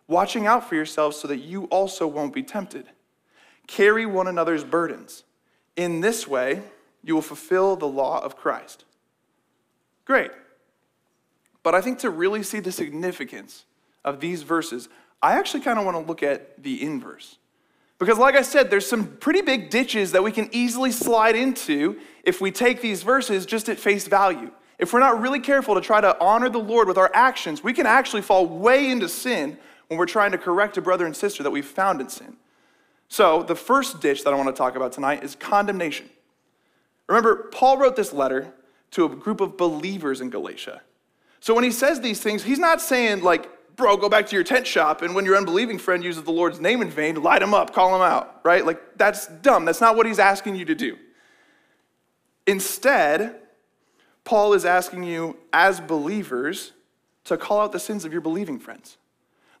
watching 0.06 0.46
out 0.46 0.68
for 0.68 0.74
yourselves 0.76 1.16
so 1.16 1.26
that 1.28 1.38
you 1.38 1.64
also 1.64 2.06
won't 2.06 2.32
be 2.32 2.42
tempted. 2.42 2.86
Carry 3.66 4.06
one 4.06 4.28
another's 4.28 4.64
burdens. 4.64 5.24
In 5.76 6.00
this 6.00 6.26
way, 6.26 6.62
you 7.08 7.14
will 7.14 7.22
fulfill 7.22 7.74
the 7.74 7.88
law 7.88 8.22
of 8.22 8.36
Christ. 8.36 8.84
Great. 10.04 10.30
But 11.62 11.74
I 11.74 11.80
think 11.80 12.00
to 12.00 12.10
really 12.10 12.42
see 12.42 12.60
the 12.60 12.70
significance 12.70 13.64
of 14.04 14.20
these 14.20 14.42
verses, 14.42 14.88
I 15.22 15.38
actually 15.38 15.62
kind 15.62 15.78
of 15.78 15.86
want 15.86 15.96
to 15.96 16.02
look 16.02 16.22
at 16.22 16.62
the 16.62 16.82
inverse. 16.82 17.38
Because, 17.98 18.18
like 18.18 18.36
I 18.36 18.42
said, 18.42 18.70
there's 18.70 18.86
some 18.86 19.16
pretty 19.16 19.40
big 19.40 19.70
ditches 19.70 20.12
that 20.12 20.22
we 20.22 20.30
can 20.30 20.50
easily 20.52 20.92
slide 20.92 21.34
into 21.34 21.98
if 22.22 22.40
we 22.40 22.52
take 22.52 22.80
these 22.82 23.02
verses 23.02 23.46
just 23.46 23.68
at 23.68 23.78
face 23.78 24.06
value. 24.06 24.50
If 24.78 24.92
we're 24.92 25.00
not 25.00 25.20
really 25.20 25.40
careful 25.40 25.74
to 25.74 25.80
try 25.80 26.00
to 26.00 26.16
honor 26.20 26.48
the 26.48 26.58
Lord 26.58 26.88
with 26.88 26.98
our 26.98 27.10
actions, 27.12 27.64
we 27.64 27.72
can 27.72 27.86
actually 27.86 28.22
fall 28.22 28.46
way 28.46 28.90
into 28.90 29.08
sin 29.08 29.58
when 29.88 29.98
we're 29.98 30.06
trying 30.06 30.32
to 30.32 30.38
correct 30.38 30.76
a 30.76 30.82
brother 30.82 31.06
and 31.06 31.16
sister 31.16 31.42
that 31.42 31.50
we've 31.50 31.66
found 31.66 32.02
in 32.02 32.08
sin. 32.10 32.36
So, 33.08 33.42
the 33.42 33.56
first 33.56 34.00
ditch 34.00 34.24
that 34.24 34.32
I 34.32 34.36
want 34.36 34.54
to 34.54 34.58
talk 34.58 34.76
about 34.76 34.92
tonight 34.92 35.24
is 35.24 35.34
condemnation. 35.34 36.10
Remember, 37.08 37.48
Paul 37.52 37.78
wrote 37.78 37.96
this 37.96 38.12
letter 38.12 38.52
to 38.92 39.04
a 39.04 39.08
group 39.08 39.40
of 39.40 39.56
believers 39.56 40.20
in 40.20 40.30
Galatia. 40.30 40.82
So 41.40 41.54
when 41.54 41.64
he 41.64 41.70
says 41.70 42.00
these 42.00 42.20
things, 42.20 42.42
he's 42.42 42.58
not 42.58 42.80
saying, 42.80 43.22
like, 43.22 43.48
bro, 43.76 43.96
go 43.96 44.08
back 44.08 44.26
to 44.26 44.34
your 44.34 44.44
tent 44.44 44.66
shop, 44.66 45.02
and 45.02 45.14
when 45.14 45.24
your 45.24 45.36
unbelieving 45.36 45.78
friend 45.78 46.02
uses 46.02 46.22
the 46.24 46.32
Lord's 46.32 46.60
name 46.60 46.82
in 46.82 46.90
vain, 46.90 47.22
light 47.22 47.42
him 47.42 47.54
up, 47.54 47.72
call 47.72 47.94
him 47.94 48.02
out, 48.02 48.40
right? 48.44 48.66
Like, 48.66 48.98
that's 48.98 49.28
dumb. 49.28 49.64
That's 49.64 49.80
not 49.80 49.96
what 49.96 50.06
he's 50.06 50.18
asking 50.18 50.56
you 50.56 50.64
to 50.64 50.74
do. 50.74 50.98
Instead, 52.46 53.36
Paul 54.24 54.52
is 54.52 54.64
asking 54.64 55.04
you, 55.04 55.36
as 55.52 55.80
believers, 55.80 56.72
to 57.24 57.36
call 57.36 57.60
out 57.60 57.72
the 57.72 57.80
sins 57.80 58.04
of 58.04 58.12
your 58.12 58.20
believing 58.20 58.58
friends. 58.58 58.96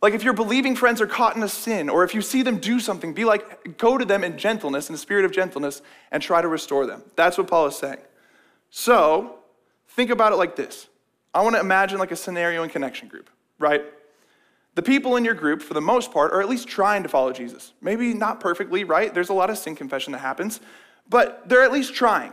Like 0.00 0.14
if 0.14 0.22
your 0.22 0.32
believing 0.32 0.76
friends 0.76 1.00
are 1.00 1.06
caught 1.06 1.36
in 1.36 1.42
a 1.42 1.48
sin, 1.48 1.88
or 1.88 2.04
if 2.04 2.14
you 2.14 2.22
see 2.22 2.42
them 2.42 2.58
do 2.58 2.78
something, 2.78 3.12
be 3.12 3.24
like, 3.24 3.76
go 3.78 3.98
to 3.98 4.04
them 4.04 4.22
in 4.22 4.38
gentleness, 4.38 4.88
in 4.88 4.92
the 4.92 4.98
spirit 4.98 5.24
of 5.24 5.32
gentleness, 5.32 5.82
and 6.12 6.22
try 6.22 6.40
to 6.40 6.48
restore 6.48 6.86
them. 6.86 7.02
That's 7.16 7.36
what 7.36 7.48
Paul 7.48 7.66
is 7.66 7.76
saying. 7.76 7.98
So 8.70 9.38
think 9.88 10.10
about 10.10 10.32
it 10.32 10.36
like 10.36 10.54
this. 10.54 10.88
I 11.34 11.42
want 11.42 11.56
to 11.56 11.60
imagine 11.60 11.98
like 11.98 12.12
a 12.12 12.16
scenario 12.16 12.62
in 12.62 12.70
connection 12.70 13.08
group, 13.08 13.28
right? 13.58 13.82
The 14.76 14.82
people 14.82 15.16
in 15.16 15.24
your 15.24 15.34
group, 15.34 15.60
for 15.62 15.74
the 15.74 15.80
most 15.80 16.12
part, 16.12 16.32
are 16.32 16.40
at 16.40 16.48
least 16.48 16.68
trying 16.68 17.02
to 17.02 17.08
follow 17.08 17.32
Jesus. 17.32 17.72
Maybe 17.80 18.14
not 18.14 18.38
perfectly, 18.38 18.84
right? 18.84 19.12
There's 19.12 19.30
a 19.30 19.34
lot 19.34 19.50
of 19.50 19.58
sin 19.58 19.74
confession 19.74 20.12
that 20.12 20.20
happens, 20.20 20.60
but 21.08 21.48
they're 21.48 21.64
at 21.64 21.72
least 21.72 21.94
trying. 21.94 22.32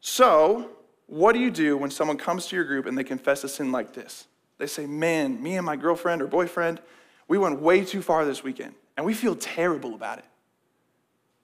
So, 0.00 0.70
what 1.06 1.32
do 1.32 1.38
you 1.38 1.50
do 1.50 1.76
when 1.76 1.92
someone 1.92 2.16
comes 2.16 2.46
to 2.48 2.56
your 2.56 2.64
group 2.64 2.86
and 2.86 2.98
they 2.98 3.04
confess 3.04 3.44
a 3.44 3.48
sin 3.48 3.70
like 3.70 3.92
this? 3.92 4.26
They 4.62 4.68
say, 4.68 4.86
Man, 4.86 5.42
me 5.42 5.56
and 5.56 5.66
my 5.66 5.74
girlfriend 5.74 6.22
or 6.22 6.28
boyfriend, 6.28 6.80
we 7.26 7.36
went 7.36 7.60
way 7.60 7.84
too 7.84 8.00
far 8.00 8.24
this 8.24 8.44
weekend, 8.44 8.76
and 8.96 9.04
we 9.04 9.12
feel 9.12 9.34
terrible 9.34 9.92
about 9.92 10.18
it. 10.18 10.24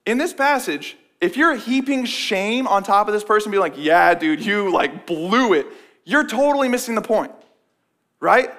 In 0.05 0.17
this 0.17 0.31
passage, 0.31 0.95
if 1.19 1.35
you're 1.35 1.55
heaping 1.55 2.05
shame 2.05 2.65
on 2.65 2.81
top 2.81 3.09
of 3.09 3.13
this 3.13 3.25
person, 3.25 3.51
be 3.51 3.57
like, 3.57 3.73
Yeah, 3.75 4.13
dude, 4.13 4.39
you 4.39 4.71
like 4.71 5.05
blew 5.05 5.51
it, 5.51 5.67
you're 6.05 6.25
totally 6.25 6.69
missing 6.69 6.95
the 6.95 7.01
point, 7.01 7.33
right? 8.21 8.51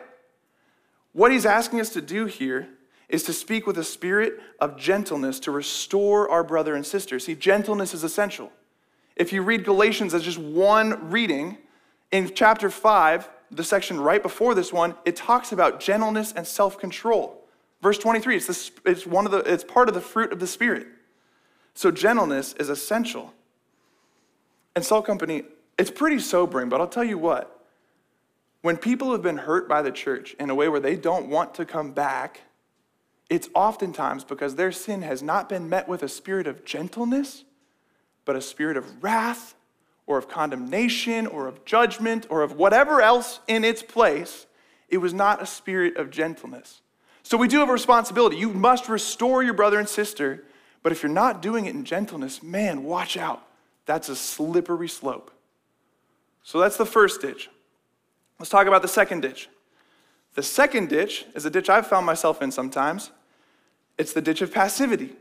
What 1.14 1.32
he's 1.32 1.46
asking 1.46 1.80
us 1.80 1.88
to 1.94 2.02
do 2.02 2.26
here 2.26 2.68
is 3.08 3.22
to 3.22 3.32
speak 3.32 3.66
with 3.66 3.78
a 3.78 3.84
spirit 3.84 4.40
of 4.60 4.76
gentleness 4.76 5.40
to 5.40 5.50
restore 5.50 6.30
our 6.30 6.44
brother 6.44 6.74
and 6.74 6.84
sister. 6.84 7.18
See, 7.18 7.34
gentleness 7.34 7.94
is 7.94 8.04
essential. 8.04 8.52
If 9.16 9.32
you 9.32 9.40
read 9.40 9.64
Galatians 9.64 10.12
as 10.12 10.22
just 10.22 10.36
one 10.36 11.10
reading, 11.10 11.56
in 12.12 12.30
chapter 12.34 12.68
5, 12.68 13.30
the 13.50 13.64
section 13.64 14.00
right 14.00 14.22
before 14.22 14.54
this 14.54 14.72
one, 14.72 14.94
it 15.04 15.16
talks 15.16 15.52
about 15.52 15.80
gentleness 15.80 16.32
and 16.32 16.46
self 16.46 16.78
control. 16.78 17.44
Verse 17.82 17.98
23, 17.98 18.36
it's, 18.36 18.70
it's, 18.84 19.06
one 19.06 19.24
of 19.26 19.32
the, 19.32 19.38
it's 19.38 19.64
part 19.64 19.88
of 19.88 19.94
the 19.94 20.00
fruit 20.00 20.32
of 20.32 20.38
the 20.38 20.46
Spirit. 20.46 20.86
So, 21.74 21.90
gentleness 21.90 22.52
is 22.54 22.68
essential. 22.68 23.32
And 24.76 24.84
Salt 24.84 25.06
Company, 25.06 25.44
it's 25.78 25.90
pretty 25.90 26.18
sobering, 26.18 26.68
but 26.68 26.80
I'll 26.80 26.88
tell 26.88 27.04
you 27.04 27.18
what. 27.18 27.56
When 28.62 28.76
people 28.76 29.12
have 29.12 29.22
been 29.22 29.38
hurt 29.38 29.68
by 29.68 29.80
the 29.80 29.90
church 29.90 30.34
in 30.38 30.50
a 30.50 30.54
way 30.54 30.68
where 30.68 30.80
they 30.80 30.96
don't 30.96 31.28
want 31.28 31.54
to 31.54 31.64
come 31.64 31.92
back, 31.92 32.42
it's 33.30 33.48
oftentimes 33.54 34.24
because 34.24 34.56
their 34.56 34.72
sin 34.72 35.02
has 35.02 35.22
not 35.22 35.48
been 35.48 35.68
met 35.68 35.88
with 35.88 36.02
a 36.02 36.08
spirit 36.08 36.46
of 36.46 36.64
gentleness, 36.64 37.44
but 38.26 38.36
a 38.36 38.42
spirit 38.42 38.76
of 38.76 39.02
wrath 39.02 39.54
or 40.10 40.18
of 40.18 40.28
condemnation 40.28 41.24
or 41.28 41.46
of 41.46 41.64
judgment 41.64 42.26
or 42.30 42.42
of 42.42 42.56
whatever 42.56 43.00
else 43.00 43.38
in 43.46 43.62
its 43.62 43.80
place. 43.80 44.46
It 44.88 44.98
was 44.98 45.14
not 45.14 45.40
a 45.40 45.46
spirit 45.46 45.96
of 45.96 46.10
gentleness. 46.10 46.80
So 47.22 47.36
we 47.36 47.46
do 47.46 47.60
have 47.60 47.68
a 47.68 47.72
responsibility. 47.72 48.36
You 48.36 48.50
must 48.50 48.88
restore 48.88 49.44
your 49.44 49.54
brother 49.54 49.78
and 49.78 49.88
sister, 49.88 50.42
but 50.82 50.90
if 50.90 51.04
you're 51.04 51.12
not 51.12 51.40
doing 51.40 51.66
it 51.66 51.76
in 51.76 51.84
gentleness, 51.84 52.42
man, 52.42 52.82
watch 52.82 53.16
out. 53.16 53.46
That's 53.86 54.08
a 54.08 54.16
slippery 54.16 54.88
slope. 54.88 55.30
So 56.42 56.58
that's 56.58 56.76
the 56.76 56.86
first 56.86 57.20
ditch. 57.20 57.48
Let's 58.40 58.50
talk 58.50 58.66
about 58.66 58.82
the 58.82 58.88
second 58.88 59.20
ditch. 59.20 59.48
The 60.34 60.42
second 60.42 60.88
ditch 60.88 61.24
is 61.36 61.44
a 61.44 61.50
ditch 61.50 61.70
I've 61.70 61.86
found 61.86 62.04
myself 62.04 62.42
in 62.42 62.50
sometimes. 62.50 63.12
It's 63.96 64.12
the 64.12 64.22
ditch 64.22 64.42
of 64.42 64.52
passivity. 64.52 65.14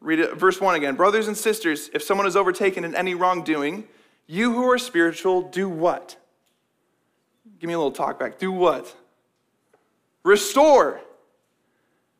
Read 0.00 0.20
it, 0.20 0.36
verse 0.36 0.60
1 0.60 0.74
again. 0.74 0.94
Brothers 0.94 1.28
and 1.28 1.36
sisters, 1.36 1.90
if 1.94 2.02
someone 2.02 2.26
is 2.26 2.36
overtaken 2.36 2.84
in 2.84 2.94
any 2.94 3.14
wrongdoing, 3.14 3.88
you 4.26 4.52
who 4.52 4.70
are 4.70 4.78
spiritual, 4.78 5.42
do 5.42 5.68
what? 5.68 6.16
Give 7.58 7.68
me 7.68 7.74
a 7.74 7.78
little 7.78 7.92
talk 7.92 8.18
back. 8.18 8.38
Do 8.38 8.52
what? 8.52 8.94
Restore. 10.22 11.00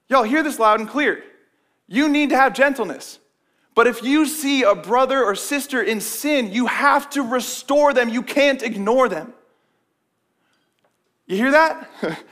Y'all 0.09 0.23
hear 0.23 0.43
this 0.43 0.59
loud 0.59 0.81
and 0.81 0.89
clear. 0.89 1.23
You 1.89 2.09
need 2.09 2.31
to 2.31 2.37
have 2.37 2.55
gentleness. 2.55 3.19
But 3.75 3.87
if 3.87 4.03
you 4.03 4.27
see 4.27 4.63
a 4.63 4.75
brother 4.75 5.23
or 5.23 5.35
sister 5.35 5.83
in 5.83 6.01
sin, 6.01 6.51
you 6.51 6.67
have 6.67 7.11
to 7.11 7.23
restore 7.23 7.93
them. 7.93 8.09
You 8.09 8.23
can't 8.23 8.63
ignore 8.63 9.09
them. 9.09 9.35
You 11.27 11.37
hear 11.37 11.51
that? 11.51 11.91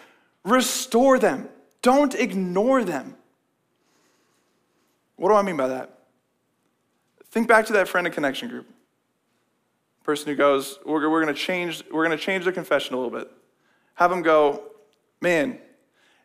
restore 0.44 1.18
them. 1.18 1.48
Don't 1.82 2.14
ignore 2.14 2.82
them. 2.82 3.16
What 5.16 5.28
do 5.28 5.34
I 5.34 5.42
mean 5.42 5.56
by 5.56 5.68
that? 5.68 5.98
Think 7.30 7.48
back 7.48 7.66
to 7.66 7.72
that 7.74 7.88
friend 7.88 8.06
and 8.06 8.14
connection 8.14 8.48
group. 8.48 8.68
Person 10.02 10.28
who 10.28 10.36
goes, 10.36 10.78
we're, 10.84 11.08
we're 11.08 11.22
going 11.22 11.34
to 11.34 11.40
change, 11.40 11.82
we're 11.90 12.04
going 12.04 12.16
to 12.16 12.22
change 12.22 12.44
their 12.44 12.52
confession 12.52 12.94
a 12.94 12.98
little 12.98 13.16
bit. 13.16 13.30
Have 13.94 14.10
them 14.10 14.22
go, 14.22 14.62
man, 15.20 15.58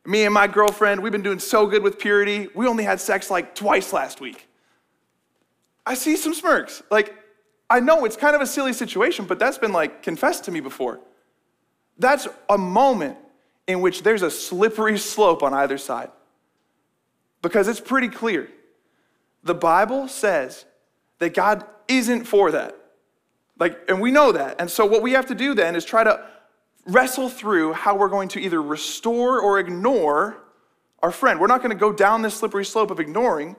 me 0.05 0.25
and 0.25 0.33
my 0.33 0.47
girlfriend, 0.47 1.01
we've 1.01 1.11
been 1.11 1.21
doing 1.21 1.39
so 1.39 1.65
good 1.67 1.83
with 1.83 1.99
purity. 1.99 2.47
We 2.55 2.67
only 2.67 2.83
had 2.83 2.99
sex 2.99 3.29
like 3.29 3.55
twice 3.55 3.93
last 3.93 4.21
week. 4.21 4.47
I 5.85 5.93
see 5.93 6.15
some 6.15 6.33
smirks. 6.33 6.83
Like, 6.91 7.15
I 7.69 7.79
know 7.79 8.05
it's 8.05 8.15
kind 8.15 8.35
of 8.35 8.41
a 8.41 8.47
silly 8.47 8.73
situation, 8.73 9.25
but 9.25 9.39
that's 9.39 9.57
been 9.57 9.71
like 9.71 10.03
confessed 10.03 10.45
to 10.45 10.51
me 10.51 10.59
before. 10.59 10.99
That's 11.97 12.27
a 12.49 12.57
moment 12.57 13.17
in 13.67 13.81
which 13.81 14.03
there's 14.03 14.23
a 14.23 14.31
slippery 14.31 14.97
slope 14.97 15.43
on 15.43 15.53
either 15.53 15.77
side. 15.77 16.09
Because 17.41 17.67
it's 17.67 17.79
pretty 17.79 18.09
clear. 18.09 18.49
The 19.43 19.55
Bible 19.55 20.07
says 20.07 20.65
that 21.19 21.33
God 21.33 21.65
isn't 21.87 22.25
for 22.25 22.51
that. 22.51 22.75
Like, 23.57 23.77
and 23.89 23.99
we 23.99 24.11
know 24.11 24.31
that. 24.31 24.59
And 24.59 24.69
so 24.69 24.85
what 24.85 25.01
we 25.01 25.11
have 25.11 25.25
to 25.27 25.35
do 25.35 25.53
then 25.53 25.75
is 25.75 25.83
try 25.83 26.03
to 26.03 26.25
wrestle 26.85 27.29
through 27.29 27.73
how 27.73 27.95
we're 27.95 28.09
going 28.09 28.29
to 28.29 28.39
either 28.39 28.61
restore 28.61 29.39
or 29.39 29.59
ignore 29.59 30.41
our 31.01 31.11
friend. 31.11 31.39
We're 31.39 31.47
not 31.47 31.59
going 31.59 31.71
to 31.71 31.77
go 31.77 31.93
down 31.93 32.21
this 32.21 32.35
slippery 32.35 32.65
slope 32.65 32.91
of 32.91 32.99
ignoring. 32.99 33.55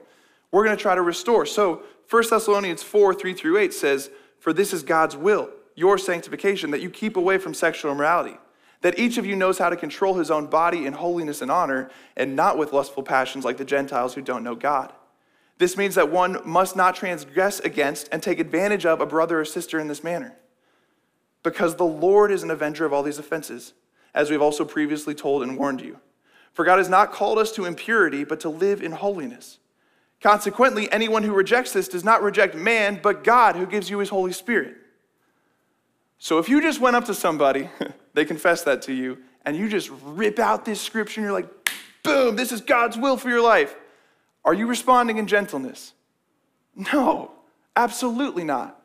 We're 0.51 0.65
going 0.65 0.75
to 0.75 0.81
try 0.81 0.95
to 0.95 1.01
restore. 1.01 1.45
So 1.45 1.83
1 2.09 2.23
Thessalonians 2.29 2.83
4, 2.83 3.13
3 3.13 3.33
through 3.33 3.57
8 3.57 3.73
says, 3.73 4.09
For 4.39 4.53
this 4.53 4.73
is 4.73 4.83
God's 4.83 5.15
will, 5.15 5.49
your 5.75 5.97
sanctification, 5.97 6.71
that 6.71 6.81
you 6.81 6.89
keep 6.89 7.15
away 7.15 7.37
from 7.37 7.53
sexual 7.53 7.91
immorality, 7.91 8.37
that 8.81 8.99
each 8.99 9.17
of 9.17 9.25
you 9.25 9.35
knows 9.35 9.59
how 9.59 9.69
to 9.69 9.77
control 9.77 10.15
his 10.15 10.29
own 10.29 10.47
body 10.47 10.85
in 10.85 10.93
holiness 10.93 11.41
and 11.41 11.51
honor, 11.51 11.89
and 12.17 12.35
not 12.35 12.57
with 12.57 12.73
lustful 12.73 13.03
passions 13.03 13.45
like 13.45 13.57
the 13.57 13.65
Gentiles 13.65 14.13
who 14.13 14.21
don't 14.21 14.43
know 14.43 14.55
God. 14.55 14.91
This 15.61 15.77
means 15.77 15.93
that 15.93 16.09
one 16.09 16.41
must 16.43 16.75
not 16.75 16.95
transgress 16.95 17.59
against 17.59 18.09
and 18.11 18.23
take 18.23 18.39
advantage 18.39 18.83
of 18.83 18.99
a 18.99 19.05
brother 19.05 19.39
or 19.39 19.45
sister 19.45 19.79
in 19.79 19.87
this 19.87 20.03
manner 20.03 20.35
because 21.43 21.75
the 21.75 21.83
Lord 21.83 22.31
is 22.31 22.41
an 22.41 22.49
avenger 22.49 22.83
of 22.83 22.93
all 22.93 23.03
these 23.03 23.19
offenses, 23.19 23.73
as 24.15 24.31
we've 24.31 24.41
also 24.41 24.65
previously 24.65 25.13
told 25.13 25.43
and 25.43 25.55
warned 25.59 25.81
you. 25.81 25.99
For 26.51 26.65
God 26.65 26.79
has 26.79 26.89
not 26.89 27.11
called 27.11 27.37
us 27.37 27.51
to 27.51 27.65
impurity, 27.65 28.23
but 28.23 28.39
to 28.39 28.49
live 28.49 28.81
in 28.81 28.91
holiness. 28.91 29.59
Consequently, 30.19 30.91
anyone 30.91 31.21
who 31.21 31.31
rejects 31.31 31.73
this 31.73 31.87
does 31.87 32.03
not 32.03 32.23
reject 32.23 32.55
man, 32.55 32.99
but 32.99 33.23
God 33.23 33.55
who 33.55 33.67
gives 33.67 33.87
you 33.87 33.99
his 33.99 34.09
Holy 34.09 34.33
Spirit. 34.33 34.77
So 36.17 36.39
if 36.39 36.49
you 36.49 36.59
just 36.59 36.81
went 36.81 36.95
up 36.95 37.05
to 37.05 37.13
somebody, 37.13 37.69
they 38.15 38.25
confess 38.25 38.63
that 38.63 38.81
to 38.83 38.93
you, 38.93 39.19
and 39.45 39.55
you 39.55 39.69
just 39.69 39.91
rip 40.05 40.39
out 40.39 40.65
this 40.65 40.81
scripture 40.81 41.21
and 41.21 41.25
you're 41.25 41.39
like, 41.39 41.49
boom, 42.01 42.35
this 42.35 42.51
is 42.51 42.61
God's 42.61 42.97
will 42.97 43.15
for 43.15 43.29
your 43.29 43.41
life. 43.43 43.75
Are 44.43 44.53
you 44.53 44.67
responding 44.67 45.17
in 45.17 45.27
gentleness? 45.27 45.93
No, 46.75 47.31
absolutely 47.75 48.43
not. 48.43 48.81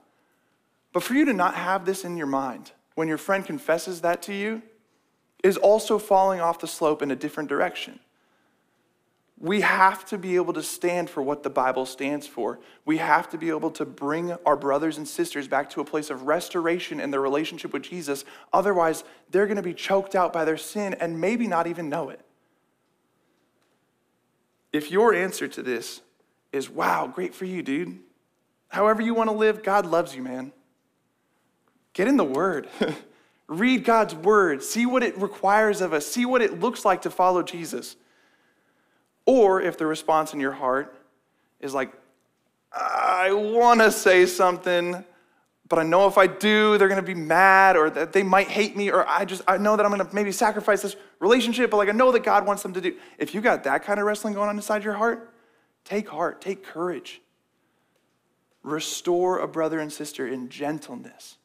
But 0.93 1.03
for 1.03 1.15
you 1.15 1.25
to 1.27 1.33
not 1.33 1.55
have 1.55 1.85
this 1.85 2.05
in 2.05 2.17
your 2.17 2.27
mind 2.27 2.73
when 2.95 3.09
your 3.09 3.19
friend 3.19 3.45
confesses 3.45 4.01
that 4.01 4.23
to 4.23 4.35
you 4.35 4.63
is 5.45 5.57
also 5.57 5.99
falling 5.99 6.41
off 6.41 6.59
the 6.59 6.67
slope 6.67 7.03
in 7.03 7.11
a 7.11 7.17
different 7.17 7.49
direction. 7.49 8.01
We 9.39 9.61
have 9.61 10.07
to 10.07 10.17
be 10.17 10.37
able 10.37 10.55
to 10.55 10.63
stand 10.63 11.11
for 11.11 11.23
what 11.23 11.43
the 11.43 11.51
Bible 11.51 11.85
stands 11.85 12.27
for. 12.27 12.59
We 12.87 12.97
have 12.97 13.29
to 13.31 13.39
be 13.39 13.51
able 13.51 13.71
to 13.73 13.85
bring 13.85 14.33
our 14.47 14.57
brothers 14.57 14.97
and 14.97 15.07
sisters 15.07 15.47
back 15.47 15.69
to 15.71 15.83
a 15.83 15.85
place 15.85 16.09
of 16.09 16.23
restoration 16.23 17.01
in 17.01 17.11
their 17.11 17.21
relationship 17.21 17.75
with 17.75 17.83
Jesus. 17.83 18.25
Otherwise, 18.55 19.05
they're 19.31 19.47
going 19.47 19.57
to 19.57 19.63
be 19.63 19.75
choked 19.75 20.15
out 20.15 20.33
by 20.33 20.47
their 20.47 20.57
sin 20.57 20.95
and 20.95 21.21
maybe 21.21 21.47
not 21.47 21.67
even 21.67 21.91
know 21.91 22.09
it. 22.09 22.26
If 24.77 24.91
your 24.91 25.15
answer 25.15 25.49
to 25.49 25.63
this 25.63 26.03
is, 26.53 26.69
wow, 26.69 27.07
great 27.07 27.35
for 27.35 27.47
you, 27.47 27.63
dude. 27.63 27.99
However 28.69 29.01
you 29.01 29.15
want 29.15 29.31
to 29.31 29.35
live, 29.35 29.63
God 29.63 29.87
loves 29.87 30.15
you, 30.15 30.23
man. 30.23 30.53
Get 31.95 32.09
in 32.09 32.19
the 32.19 32.25
Word. 32.25 32.69
Read 33.47 33.85
God's 33.85 34.15
Word. 34.15 34.63
See 34.63 34.85
what 34.85 35.03
it 35.03 35.17
requires 35.17 35.81
of 35.81 35.95
us. 35.95 36.07
See 36.07 36.27
what 36.27 36.43
it 36.43 36.61
looks 36.61 36.85
like 36.85 37.03
to 37.03 37.11
follow 37.11 37.43
Jesus. 37.43 37.97
Or 39.25 39.63
if 39.63 39.79
the 39.79 39.87
response 39.87 40.35
in 40.35 40.41
your 40.41 40.53
heart 40.53 40.95
is 41.59 41.73
like, 41.73 41.95
I 42.71 43.33
want 43.33 43.81
to 43.81 43.91
say 43.91 44.27
something, 44.27 45.03
but 45.69 45.79
I 45.79 45.83
know 45.83 46.07
if 46.07 46.17
I 46.17 46.27
do, 46.27 46.79
they're 46.79 46.89
to 47.01 47.03
be 47.03 47.15
mad 47.15 47.77
or 47.77 47.91
that 47.91 48.13
they 48.13 48.23
might 48.23 48.49
hate 48.49 48.77
me, 48.77 48.91
or 48.91 49.07
I 49.09 49.25
just, 49.25 49.43
I 49.49 49.59
know 49.59 49.77
that 49.77 49.85
I'm 49.85 49.91
to 50.07 50.15
maybe 50.15 50.33
sacrifice 50.33 50.83
this 50.83 50.97
relationship, 51.19 51.71
but 51.71 51.79
like 51.79 51.89
I 51.89 51.93
know 51.93 52.13
that 52.13 52.23
God 52.23 52.47
wants 52.47 52.63
them 52.63 52.73
to 52.75 52.81
do. 52.81 52.97
If 53.19 53.35
you 53.35 53.41
got 53.41 53.65
that 53.65 53.85
kind 53.85 53.99
of 53.99 54.07
wrestling 54.07 54.35
going 54.35 54.49
on 54.49 54.57
inside 54.57 54.85
your 54.85 54.95
heart, 54.95 55.33
take 55.85 56.09
heart, 56.09 56.41
take 56.41 56.65
courage. 56.65 57.21
Restore 58.63 59.39
a 59.39 59.49
brother 59.49 59.79
and 59.79 59.93
sister 59.93 60.27
in 60.27 60.49
gentleness. 60.49 61.37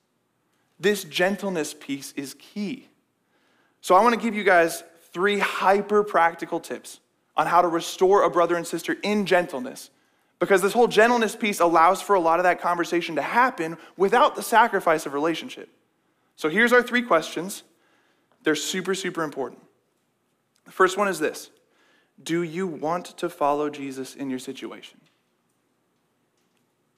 This 0.80 1.04
gentleness 1.04 1.74
piece 1.74 2.14
is 2.14 2.36
key. 2.36 2.88
So 3.82 3.96
I 3.96 4.02
want 4.02 4.16
to 4.16 4.22
give 4.22 4.36
you 4.36 4.44
guys 4.44 4.84
three 5.14 5.40
hyper 5.40 6.04
practical 6.04 6.60
tips 6.60 7.00
on 7.36 7.48
how 7.48 7.62
to 7.62 7.68
restore 7.68 8.24
a 8.24 8.30
brother 8.30 8.56
and 8.56 8.66
sister 8.66 8.98
in 9.04 9.26
gentleness. 9.26 9.90
Because 10.42 10.64
this 10.64 10.74
whole 10.74 10.88
gentleness 10.88 11.36
piece 11.36 11.60
allows 11.60 12.02
for 12.02 12.16
a 12.16 12.20
lot 12.20 12.40
of 12.40 12.44
that 12.44 12.60
conversation 12.60 13.16
to 13.16 13.22
happen 13.22 13.78
without 13.96 14.36
the 14.36 14.42
sacrifice 14.42 15.06
of 15.06 15.14
relationship. 15.14 15.70
So 16.36 16.50
here's 16.50 16.74
our 16.74 16.82
three 16.82 17.04
questions. 17.04 17.62
They're 18.42 18.56
super, 18.56 18.96
super 18.96 19.22
important. 19.22 19.62
The 20.66 20.72
first 20.72 20.98
one 20.98 21.08
is 21.08 21.20
this 21.20 21.52
Do 22.24 22.42
you 22.42 22.66
want 22.66 23.18
to 23.20 23.30
follow 23.30 23.70
Jesus 23.70 24.16
in 24.16 24.32
your 24.32 24.40
situation? 24.40 25.00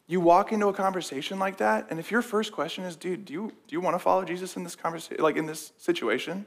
You 0.08 0.22
walk 0.22 0.54
into 0.54 0.68
a 0.68 0.74
conversation 0.74 1.38
like 1.38 1.58
that, 1.58 1.88
and 1.90 2.00
if 2.00 2.12
your 2.12 2.22
first 2.22 2.54
question 2.54 2.86
is, 2.86 2.96
dude, 2.96 3.26
do 3.26 3.34
you, 3.34 3.48
do 3.68 3.74
you 3.76 3.82
want 3.82 3.96
to 3.96 4.00
follow 4.00 4.24
Jesus 4.24 4.56
in 4.56 4.64
this 4.64 4.78
conversation, 4.78 5.22
like 5.22 5.36
in 5.36 5.48
this 5.48 5.74
situation? 5.78 6.46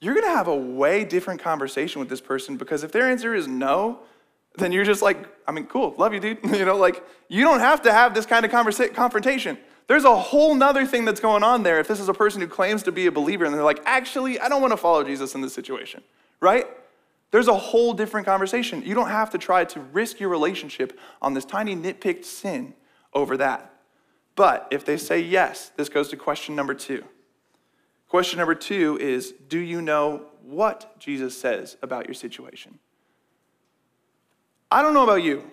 You're 0.00 0.14
gonna 0.14 0.28
have 0.28 0.46
a 0.46 0.54
way 0.54 1.04
different 1.04 1.40
conversation 1.40 1.98
with 1.98 2.08
this 2.08 2.20
person 2.20 2.56
because 2.56 2.84
if 2.84 2.92
their 2.92 3.10
answer 3.10 3.34
is 3.34 3.48
no, 3.48 4.00
then 4.58 4.72
you're 4.72 4.84
just 4.84 5.02
like, 5.02 5.18
I 5.46 5.52
mean, 5.52 5.66
cool, 5.66 5.94
love 5.98 6.12
you, 6.12 6.20
dude. 6.20 6.38
you 6.44 6.64
know, 6.64 6.76
like 6.76 7.02
you 7.28 7.42
don't 7.42 7.60
have 7.60 7.82
to 7.82 7.92
have 7.92 8.14
this 8.14 8.26
kind 8.26 8.44
of 8.44 8.50
conversa- 8.50 8.94
confrontation. 8.94 9.58
There's 9.86 10.04
a 10.04 10.16
whole 10.16 10.54
nother 10.54 10.84
thing 10.84 11.04
that's 11.04 11.20
going 11.20 11.44
on 11.44 11.62
there 11.62 11.78
if 11.78 11.86
this 11.86 12.00
is 12.00 12.08
a 12.08 12.14
person 12.14 12.40
who 12.40 12.48
claims 12.48 12.82
to 12.84 12.92
be 12.92 13.06
a 13.06 13.12
believer 13.12 13.44
and 13.44 13.54
they're 13.54 13.62
like, 13.62 13.82
actually, 13.86 14.40
I 14.40 14.48
don't 14.48 14.60
want 14.60 14.72
to 14.72 14.76
follow 14.76 15.04
Jesus 15.04 15.34
in 15.34 15.40
this 15.40 15.54
situation, 15.54 16.02
right? 16.40 16.66
There's 17.30 17.48
a 17.48 17.56
whole 17.56 17.92
different 17.92 18.26
conversation. 18.26 18.82
You 18.84 18.94
don't 18.94 19.10
have 19.10 19.30
to 19.30 19.38
try 19.38 19.64
to 19.64 19.80
risk 19.80 20.18
your 20.18 20.28
relationship 20.28 20.98
on 21.22 21.34
this 21.34 21.44
tiny 21.44 21.76
nitpicked 21.76 22.24
sin 22.24 22.74
over 23.14 23.36
that. 23.36 23.72
But 24.34 24.68
if 24.70 24.84
they 24.84 24.96
say 24.96 25.20
yes, 25.20 25.70
this 25.76 25.88
goes 25.88 26.08
to 26.08 26.16
question 26.16 26.54
number 26.54 26.74
two. 26.74 27.04
Question 28.08 28.38
number 28.38 28.54
two 28.54 28.98
is 29.00 29.34
Do 29.48 29.58
you 29.58 29.82
know 29.82 30.26
what 30.42 30.98
Jesus 30.98 31.36
says 31.36 31.76
about 31.82 32.06
your 32.06 32.14
situation? 32.14 32.78
I 34.70 34.82
don't 34.82 34.94
know 34.94 35.04
about 35.04 35.22
you, 35.22 35.48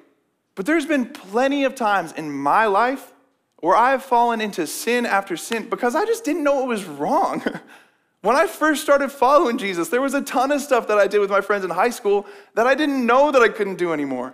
but 0.56 0.66
there's 0.66 0.86
been 0.86 1.06
plenty 1.06 1.66
of 1.66 1.76
times 1.76 2.12
in 2.14 2.32
my 2.32 2.66
life 2.66 3.12
where 3.60 3.76
I've 3.76 4.04
fallen 4.04 4.42
into 4.42 4.68
sin 4.68 5.06
after 5.06 5.38
sin 5.38 5.70
because 5.70 5.96
I 5.96 6.06
just 6.06 6.26
didn't 6.26 6.44
know 6.44 6.56
what 6.56 6.68
was 6.68 6.84
wrong. 6.86 7.42
when 8.22 8.36
I 8.36 8.48
first 8.48 8.84
started 8.84 9.10
following 9.10 9.58
Jesus, 9.58 9.90
there 9.90 10.02
was 10.02 10.14
a 10.14 10.22
ton 10.22 10.52
of 10.52 10.62
stuff 10.62 10.88
that 10.88 10.98
I 10.98 11.08
did 11.08 11.20
with 11.20 11.30
my 11.30 11.42
friends 11.42 11.64
in 11.64 11.70
high 11.70 11.90
school 11.90 12.26
that 12.56 12.68
I 12.68 12.76
didn't 12.76 13.06
know 13.06 13.32
that 13.32 13.42
I 13.42 13.50
couldn't 13.50 13.78
do 13.78 13.94
anymore. 13.94 14.34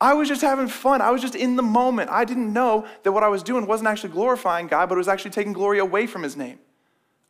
I 0.00 0.14
was 0.14 0.28
just 0.28 0.42
having 0.42 0.68
fun. 0.68 1.00
I 1.00 1.10
was 1.10 1.20
just 1.20 1.34
in 1.34 1.56
the 1.56 1.62
moment. 1.62 2.10
I 2.10 2.24
didn't 2.24 2.52
know 2.52 2.86
that 3.02 3.12
what 3.12 3.24
I 3.24 3.28
was 3.28 3.42
doing 3.42 3.66
wasn't 3.66 3.88
actually 3.88 4.10
glorifying 4.10 4.66
God, 4.66 4.88
but 4.88 4.94
it 4.94 4.98
was 4.98 5.08
actually 5.08 5.32
taking 5.32 5.52
glory 5.52 5.78
away 5.78 6.06
from 6.06 6.22
his 6.22 6.36
name. 6.36 6.58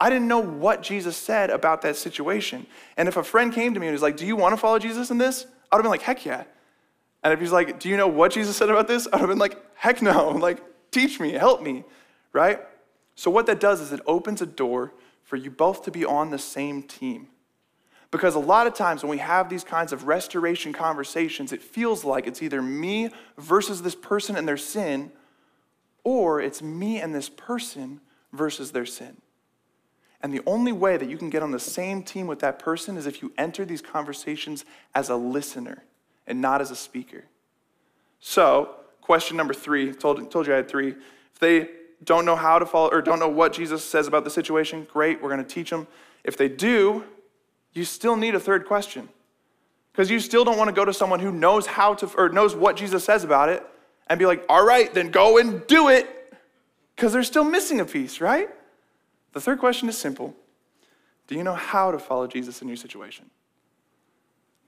I 0.00 0.10
didn't 0.10 0.28
know 0.28 0.40
what 0.40 0.82
Jesus 0.82 1.16
said 1.16 1.50
about 1.50 1.82
that 1.82 1.96
situation. 1.96 2.66
And 2.96 3.08
if 3.08 3.16
a 3.16 3.24
friend 3.24 3.52
came 3.52 3.74
to 3.74 3.80
me 3.80 3.86
and 3.86 3.94
was 3.94 4.02
like, 4.02 4.16
Do 4.16 4.26
you 4.26 4.36
want 4.36 4.52
to 4.52 4.56
follow 4.56 4.78
Jesus 4.78 5.10
in 5.10 5.18
this? 5.18 5.46
I 5.70 5.76
would 5.76 5.80
have 5.80 5.84
been 5.84 5.90
like, 5.90 6.02
Heck 6.02 6.24
yeah. 6.24 6.44
And 7.22 7.32
if 7.32 7.40
he's 7.40 7.52
like, 7.52 7.80
Do 7.80 7.88
you 7.88 7.96
know 7.96 8.08
what 8.08 8.32
Jesus 8.32 8.56
said 8.56 8.70
about 8.70 8.88
this? 8.88 9.06
I 9.12 9.16
would 9.16 9.20
have 9.20 9.28
been 9.30 9.38
like, 9.38 9.56
Heck 9.74 10.02
no. 10.02 10.30
Like, 10.38 10.62
teach 10.90 11.20
me, 11.20 11.32
help 11.32 11.62
me, 11.62 11.84
right? 12.32 12.60
So, 13.14 13.30
what 13.30 13.46
that 13.46 13.60
does 13.60 13.80
is 13.80 13.92
it 13.92 14.00
opens 14.06 14.40
a 14.42 14.46
door 14.46 14.92
for 15.24 15.36
you 15.36 15.50
both 15.50 15.82
to 15.84 15.90
be 15.90 16.04
on 16.04 16.30
the 16.30 16.38
same 16.38 16.82
team. 16.82 17.28
Because 18.10 18.34
a 18.34 18.40
lot 18.40 18.66
of 18.66 18.74
times 18.74 19.02
when 19.02 19.10
we 19.10 19.18
have 19.18 19.50
these 19.50 19.64
kinds 19.64 19.92
of 19.92 20.06
restoration 20.06 20.72
conversations, 20.72 21.52
it 21.52 21.62
feels 21.62 22.04
like 22.04 22.26
it's 22.26 22.42
either 22.42 22.62
me 22.62 23.10
versus 23.36 23.82
this 23.82 23.94
person 23.94 24.34
and 24.36 24.48
their 24.48 24.56
sin, 24.56 25.12
or 26.04 26.40
it's 26.40 26.62
me 26.62 26.98
and 26.98 27.14
this 27.14 27.28
person 27.28 28.00
versus 28.32 28.72
their 28.72 28.86
sin. 28.86 29.18
And 30.22 30.32
the 30.32 30.40
only 30.46 30.72
way 30.72 30.96
that 30.96 31.10
you 31.10 31.18
can 31.18 31.28
get 31.28 31.42
on 31.42 31.50
the 31.50 31.60
same 31.60 32.02
team 32.02 32.26
with 32.26 32.40
that 32.40 32.58
person 32.58 32.96
is 32.96 33.06
if 33.06 33.20
you 33.20 33.32
enter 33.36 33.66
these 33.66 33.82
conversations 33.82 34.64
as 34.94 35.10
a 35.10 35.16
listener 35.16 35.84
and 36.28 36.40
not 36.40 36.60
as 36.60 36.70
a 36.70 36.76
speaker. 36.76 37.24
So, 38.20 38.76
question 39.00 39.36
number 39.36 39.54
three, 39.54 39.92
told, 39.92 40.30
told 40.30 40.46
you 40.46 40.52
I 40.52 40.56
had 40.56 40.68
three. 40.68 40.90
If 40.90 41.40
they 41.40 41.68
don't 42.04 42.24
know 42.24 42.36
how 42.36 42.58
to 42.58 42.66
follow 42.66 42.90
or 42.90 43.02
don't 43.02 43.18
know 43.18 43.28
what 43.28 43.52
Jesus 43.52 43.84
says 43.84 44.06
about 44.06 44.22
the 44.22 44.30
situation, 44.30 44.86
great, 44.92 45.20
we're 45.20 45.30
going 45.30 45.44
to 45.44 45.54
teach 45.54 45.70
them. 45.70 45.88
If 46.22 46.36
they 46.36 46.48
do, 46.48 47.04
you 47.72 47.84
still 47.84 48.16
need 48.16 48.34
a 48.34 48.40
third 48.40 48.66
question. 48.66 49.08
Because 49.92 50.10
you 50.10 50.20
still 50.20 50.44
don't 50.44 50.56
want 50.56 50.68
to 50.68 50.74
go 50.74 50.84
to 50.84 50.92
someone 50.92 51.18
who 51.18 51.32
knows 51.32 51.66
how 51.66 51.94
to 51.94 52.06
or 52.16 52.28
knows 52.28 52.54
what 52.54 52.76
Jesus 52.76 53.02
says 53.02 53.24
about 53.24 53.48
it 53.48 53.66
and 54.06 54.18
be 54.18 54.26
like, 54.26 54.44
all 54.48 54.64
right, 54.64 54.92
then 54.94 55.10
go 55.10 55.38
and 55.38 55.66
do 55.66 55.88
it. 55.88 56.06
Because 56.94 57.12
they're 57.12 57.22
still 57.22 57.44
missing 57.44 57.80
a 57.80 57.84
piece, 57.84 58.20
right? 58.20 58.48
The 59.32 59.40
third 59.40 59.58
question 59.58 59.88
is 59.88 59.96
simple 59.96 60.34
Do 61.26 61.34
you 61.34 61.42
know 61.42 61.54
how 61.54 61.90
to 61.90 61.98
follow 61.98 62.26
Jesus 62.26 62.62
in 62.62 62.68
your 62.68 62.76
situation? 62.76 63.30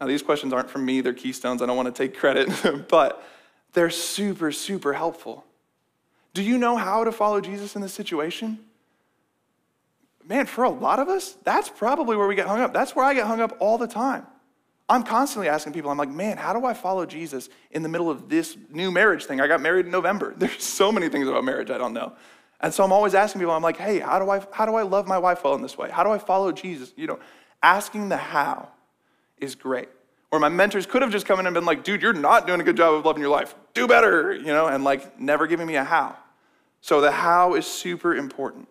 Now, 0.00 0.06
these 0.06 0.22
questions 0.22 0.52
aren't 0.52 0.70
from 0.70 0.84
me, 0.84 1.00
they're 1.02 1.12
Keystone's. 1.12 1.60
I 1.60 1.66
don't 1.66 1.76
want 1.76 1.94
to 1.94 2.06
take 2.06 2.16
credit, 2.16 2.48
but 2.88 3.22
they're 3.74 3.90
super, 3.90 4.50
super 4.50 4.92
helpful. 4.92 5.44
Do 6.32 6.42
you 6.42 6.58
know 6.58 6.76
how 6.76 7.04
to 7.04 7.12
follow 7.12 7.40
Jesus 7.40 7.76
in 7.76 7.82
this 7.82 7.92
situation? 7.92 8.58
Man, 10.24 10.46
for 10.46 10.64
a 10.64 10.70
lot 10.70 11.00
of 11.00 11.08
us, 11.08 11.36
that's 11.44 11.68
probably 11.68 12.16
where 12.16 12.26
we 12.28 12.34
get 12.34 12.46
hung 12.46 12.60
up. 12.60 12.72
That's 12.72 12.94
where 12.94 13.04
I 13.04 13.14
get 13.14 13.26
hung 13.26 13.40
up 13.40 13.56
all 13.58 13.78
the 13.78 13.88
time. 13.88 14.26
I'm 14.88 15.02
constantly 15.02 15.48
asking 15.48 15.72
people, 15.72 15.90
I'm 15.90 15.98
like, 15.98 16.10
man, 16.10 16.36
how 16.36 16.52
do 16.52 16.64
I 16.64 16.74
follow 16.74 17.06
Jesus 17.06 17.48
in 17.70 17.82
the 17.82 17.88
middle 17.88 18.10
of 18.10 18.28
this 18.28 18.56
new 18.70 18.90
marriage 18.90 19.24
thing? 19.24 19.40
I 19.40 19.46
got 19.46 19.60
married 19.60 19.86
in 19.86 19.92
November. 19.92 20.34
There's 20.38 20.62
so 20.62 20.90
many 20.90 21.08
things 21.08 21.28
about 21.28 21.44
marriage 21.44 21.70
I 21.70 21.78
don't 21.78 21.92
know. 21.92 22.14
And 22.60 22.74
so 22.74 22.84
I'm 22.84 22.92
always 22.92 23.14
asking 23.14 23.40
people, 23.40 23.54
I'm 23.54 23.62
like, 23.62 23.76
hey, 23.76 24.00
how 24.00 24.18
do 24.18 24.30
I, 24.30 24.42
how 24.52 24.66
do 24.66 24.74
I 24.74 24.82
love 24.82 25.06
my 25.06 25.18
wife 25.18 25.44
well 25.44 25.54
in 25.54 25.62
this 25.62 25.78
way? 25.78 25.90
How 25.90 26.04
do 26.04 26.10
I 26.10 26.18
follow 26.18 26.52
Jesus? 26.52 26.92
You 26.96 27.06
know, 27.06 27.18
asking 27.62 28.08
the 28.08 28.16
how 28.16 28.68
is 29.40 29.54
great. 29.54 29.88
Where 30.30 30.40
my 30.40 30.48
mentors 30.48 30.86
could 30.86 31.02
have 31.02 31.10
just 31.10 31.26
come 31.26 31.40
in 31.40 31.46
and 31.46 31.54
been 31.54 31.64
like, 31.64 31.82
dude, 31.82 32.02
you're 32.02 32.12
not 32.12 32.46
doing 32.46 32.60
a 32.60 32.64
good 32.64 32.76
job 32.76 32.94
of 32.94 33.04
loving 33.04 33.20
your 33.20 33.30
life. 33.30 33.54
Do 33.74 33.88
better, 33.88 34.32
you 34.32 34.46
know, 34.46 34.68
and 34.68 34.84
like 34.84 35.18
never 35.20 35.46
giving 35.46 35.66
me 35.66 35.76
a 35.76 35.84
how. 35.84 36.16
So 36.80 37.00
the 37.00 37.10
how 37.10 37.54
is 37.54 37.66
super 37.66 38.14
important. 38.14 38.68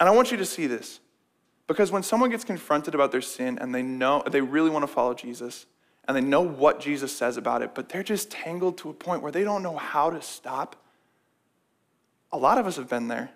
And 0.00 0.08
I 0.08 0.12
want 0.12 0.30
you 0.30 0.36
to 0.38 0.44
see 0.44 0.66
this. 0.66 1.00
Because 1.68 1.92
when 1.92 2.02
someone 2.02 2.30
gets 2.30 2.44
confronted 2.44 2.94
about 2.94 3.12
their 3.12 3.22
sin 3.22 3.58
and 3.60 3.74
they 3.74 3.82
know 3.82 4.22
they 4.28 4.40
really 4.40 4.68
want 4.68 4.82
to 4.82 4.88
follow 4.88 5.14
Jesus 5.14 5.66
and 6.06 6.16
they 6.16 6.20
know 6.20 6.40
what 6.40 6.80
Jesus 6.80 7.16
says 7.16 7.36
about 7.36 7.62
it, 7.62 7.74
but 7.74 7.88
they're 7.88 8.02
just 8.02 8.30
tangled 8.30 8.78
to 8.78 8.90
a 8.90 8.92
point 8.92 9.22
where 9.22 9.30
they 9.30 9.44
don't 9.44 9.62
know 9.62 9.76
how 9.76 10.10
to 10.10 10.20
stop, 10.20 10.76
a 12.32 12.36
lot 12.36 12.58
of 12.58 12.66
us 12.66 12.76
have 12.76 12.88
been 12.88 13.08
there. 13.08 13.30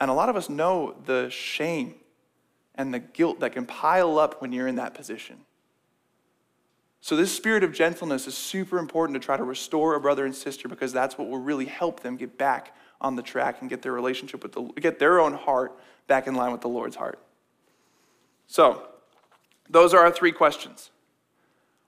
And 0.00 0.10
a 0.10 0.14
lot 0.14 0.28
of 0.28 0.34
us 0.34 0.48
know 0.48 0.96
the 1.06 1.30
shame 1.30 1.94
and 2.74 2.92
the 2.92 2.98
guilt 2.98 3.40
that 3.40 3.52
can 3.52 3.66
pile 3.66 4.18
up 4.18 4.40
when 4.40 4.52
you're 4.52 4.66
in 4.66 4.76
that 4.76 4.94
position. 4.94 5.40
So, 7.00 7.16
this 7.16 7.30
spirit 7.34 7.62
of 7.62 7.72
gentleness 7.72 8.26
is 8.26 8.34
super 8.34 8.78
important 8.78 9.20
to 9.20 9.24
try 9.24 9.36
to 9.36 9.44
restore 9.44 9.94
a 9.94 10.00
brother 10.00 10.24
and 10.24 10.34
sister 10.34 10.68
because 10.68 10.92
that's 10.92 11.18
what 11.18 11.28
will 11.28 11.38
really 11.38 11.66
help 11.66 12.00
them 12.00 12.16
get 12.16 12.38
back 12.38 12.74
on 13.00 13.14
the 13.14 13.22
track 13.22 13.60
and 13.60 13.68
get 13.68 13.82
their 13.82 13.92
relationship 13.92 14.42
with 14.42 14.52
the, 14.52 14.62
get 14.80 14.98
their 14.98 15.20
own 15.20 15.34
heart 15.34 15.78
back 16.06 16.26
in 16.26 16.34
line 16.34 16.50
with 16.50 16.62
the 16.62 16.68
Lord's 16.68 16.96
heart. 16.96 17.18
So, 18.46 18.88
those 19.68 19.92
are 19.92 20.00
our 20.00 20.10
three 20.10 20.32
questions. 20.32 20.90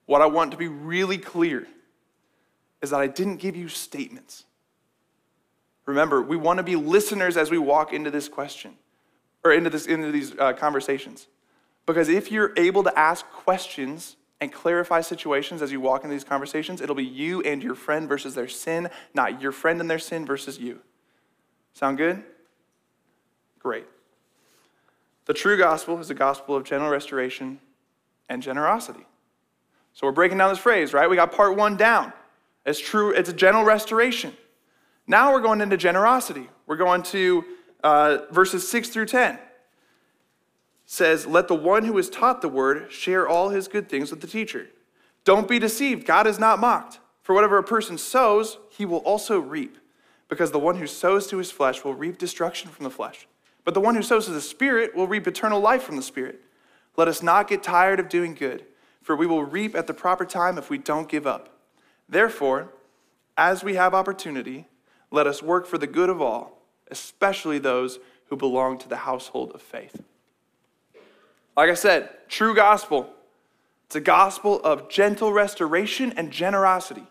What 0.05 0.23
I 0.23 0.27
want 0.27 0.51
to 0.53 0.57
be 0.57 0.69
really 0.69 1.19
clear 1.19 1.67
is 2.83 2.91
that 2.91 3.01
I 3.01 3.07
didn't 3.07 3.37
give 3.37 3.57
you 3.57 3.69
statements. 3.69 4.45
Remember, 5.87 6.21
we 6.21 6.37
want 6.37 6.59
to 6.59 6.63
be 6.63 6.77
listeners 6.77 7.37
as 7.37 7.51
we 7.51 7.59
walk 7.59 7.93
into 7.93 8.11
this 8.11 8.29
question 8.29 8.75
or 9.47 9.53
into, 9.53 9.71
this, 9.71 9.87
into 9.87 10.11
these 10.11 10.37
uh, 10.39 10.53
conversations. 10.53 11.29
Because 11.87 12.09
if 12.09 12.33
you're 12.33 12.53
able 12.57 12.83
to 12.83 12.99
ask 12.99 13.25
questions 13.31 14.17
and 14.41 14.53
clarify 14.53 15.01
situations 15.01 15.63
as 15.63 15.73
you 15.73 15.81
walk 15.81 16.05
into 16.05 16.15
these 16.15 16.25
conversations, 16.25 16.81
it'll 16.81 16.95
be 16.97 17.05
you 17.05 17.41
and 17.43 17.63
your 17.63 17.75
friend 17.75 18.09
versus 18.09 18.35
their 18.35 18.49
sin, 18.49 18.91
not 19.15 19.41
your 19.41 19.53
friend 19.53 19.81
and 19.81 19.89
their 19.89 19.99
sin 19.99 20.27
versus 20.27 20.59
you. 20.59 20.81
Sound 21.73 21.97
good? 21.97 22.23
Great. 23.59 23.87
The 25.27 25.35
true 25.35 25.57
gospel 25.57 25.99
is 26.01 26.11
a 26.11 26.15
gospel 26.15 26.57
of 26.57 26.65
general 26.65 26.91
restoration 26.91 27.61
and 28.29 28.43
generosity. 28.43 29.07
So 29.93 30.07
we're 30.07 30.13
breaking 30.13 30.39
down 30.39 30.51
this 30.51 30.59
phrase, 30.59 30.93
right? 30.93 31.09
We 31.09 31.17
got 31.17 31.33
part 31.33 31.57
one 31.57 31.77
down. 31.77 32.13
It's 32.65 32.81
true, 32.81 33.11
it's 33.11 33.31
a 33.31 33.33
general 33.33 33.65
restoration. 33.65 34.37
Now 35.07 35.33
we're 35.33 35.41
going 35.41 35.61
into 35.61 35.77
generosity. 35.77 36.49
We're 36.67 36.77
going 36.77 37.03
to 37.05 37.45
uh, 37.83 38.19
verses 38.31 38.69
6 38.69 38.89
through 38.91 39.07
10. 39.07 39.39
Says, 40.85 41.27
Let 41.27 41.49
the 41.49 41.55
one 41.55 41.85
who 41.85 41.99
is 41.99 42.09
taught 42.09 42.43
the 42.43 42.49
word 42.49 42.91
share 42.93 43.27
all 43.27 43.51
his 43.51 43.69
good 43.69 43.89
things 43.89 44.11
with 44.11 44.21
the 44.21 44.27
teacher. 44.27 44.69
Don't 45.25 45.49
be 45.49 45.59
deceived. 45.59 46.07
God 46.07 46.27
is 46.27 46.39
not 46.39 46.61
mocked. 46.61 47.01
For 47.23 47.35
whatever 47.35 47.59
a 47.59 47.65
person 47.65 47.99
sows, 47.99 48.59
he 48.71 48.87
will 48.87 48.99
also 48.99 49.41
reap. 49.41 49.79
Because 50.29 50.53
the 50.53 50.59
one 50.59 50.77
who 50.77 50.87
sows 50.87 51.27
to 51.29 51.39
his 51.39 51.51
flesh 51.51 51.85
will 51.85 51.95
reap 51.95 52.19
destruction 52.19 52.71
from 52.71 52.85
the 52.85 52.91
flesh. 52.91 53.27
But 53.65 53.75
the 53.75 53.81
one 53.81 53.97
who 53.97 54.03
sows 54.03 54.27
to 54.27 54.33
the 54.33 54.41
Spirit 54.41 54.95
will 54.95 55.09
reap 55.09 55.27
eternal 55.27 55.61
life 55.61 55.83
from 55.83 55.97
the 55.97 56.03
Spirit. 56.03 56.41
Let 56.97 57.09
us 57.09 57.23
not 57.23 57.49
get 57.49 57.63
tired 57.65 57.99
of 57.99 58.09
doing 58.09 58.35
good, 58.35 58.65
for 59.03 59.17
we 59.17 59.27
will 59.27 59.45
reap 59.45 59.75
at 59.75 59.89
the 59.89 59.95
proper 59.95 60.25
time 60.25 60.57
if 60.57 60.71
we 60.71 60.79
don't 60.79 61.09
give 61.09 61.27
up. 61.27 61.59
Therefore, 62.09 62.73
as 63.37 63.65
we 63.65 63.75
have 63.75 63.93
opportunity, 63.93 64.67
let 65.11 65.27
us 65.27 65.43
work 65.43 65.67
for 65.67 65.79
the 65.79 65.87
good 65.87 66.09
of 66.09 66.23
all, 66.23 66.56
especially 66.91 67.59
those 67.59 67.99
who 68.29 68.37
belong 68.37 68.79
to 68.79 68.89
the 68.89 68.97
household 68.97 69.53
of 69.53 69.63
faith. 69.63 70.03
Like 71.57 71.71
I 71.71 71.75
said, 71.75 72.11
true 72.29 72.55
gospel. 72.55 73.13
It's 73.87 73.97
a 73.97 74.01
gospel 74.01 74.61
of 74.63 74.89
gentle 74.89 75.33
restoration 75.33 76.13
and 76.17 76.31
generosity. 76.31 77.07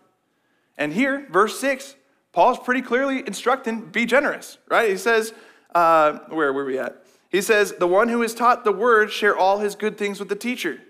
And 0.78 0.92
here, 0.92 1.26
verse 1.30 1.58
6, 1.58 1.96
Paul's 2.32 2.58
pretty 2.58 2.82
clearly 2.82 3.22
instructing 3.26 3.86
be 3.86 4.04
generous, 4.04 4.58
right? 4.68 4.90
He 4.90 4.98
says, 4.98 5.32
uh, 5.74 6.18
where 6.28 6.52
were 6.52 6.66
we 6.66 6.78
at? 6.78 7.02
He 7.30 7.40
says, 7.40 7.72
the 7.78 7.88
one 7.88 8.08
who 8.08 8.22
is 8.22 8.34
taught 8.34 8.64
the 8.64 8.72
word 8.72 9.10
share 9.10 9.36
all 9.36 9.58
his 9.58 9.74
good 9.74 9.96
things 9.96 10.20
with 10.20 10.28
the 10.28 10.36
teacher. 10.36 10.80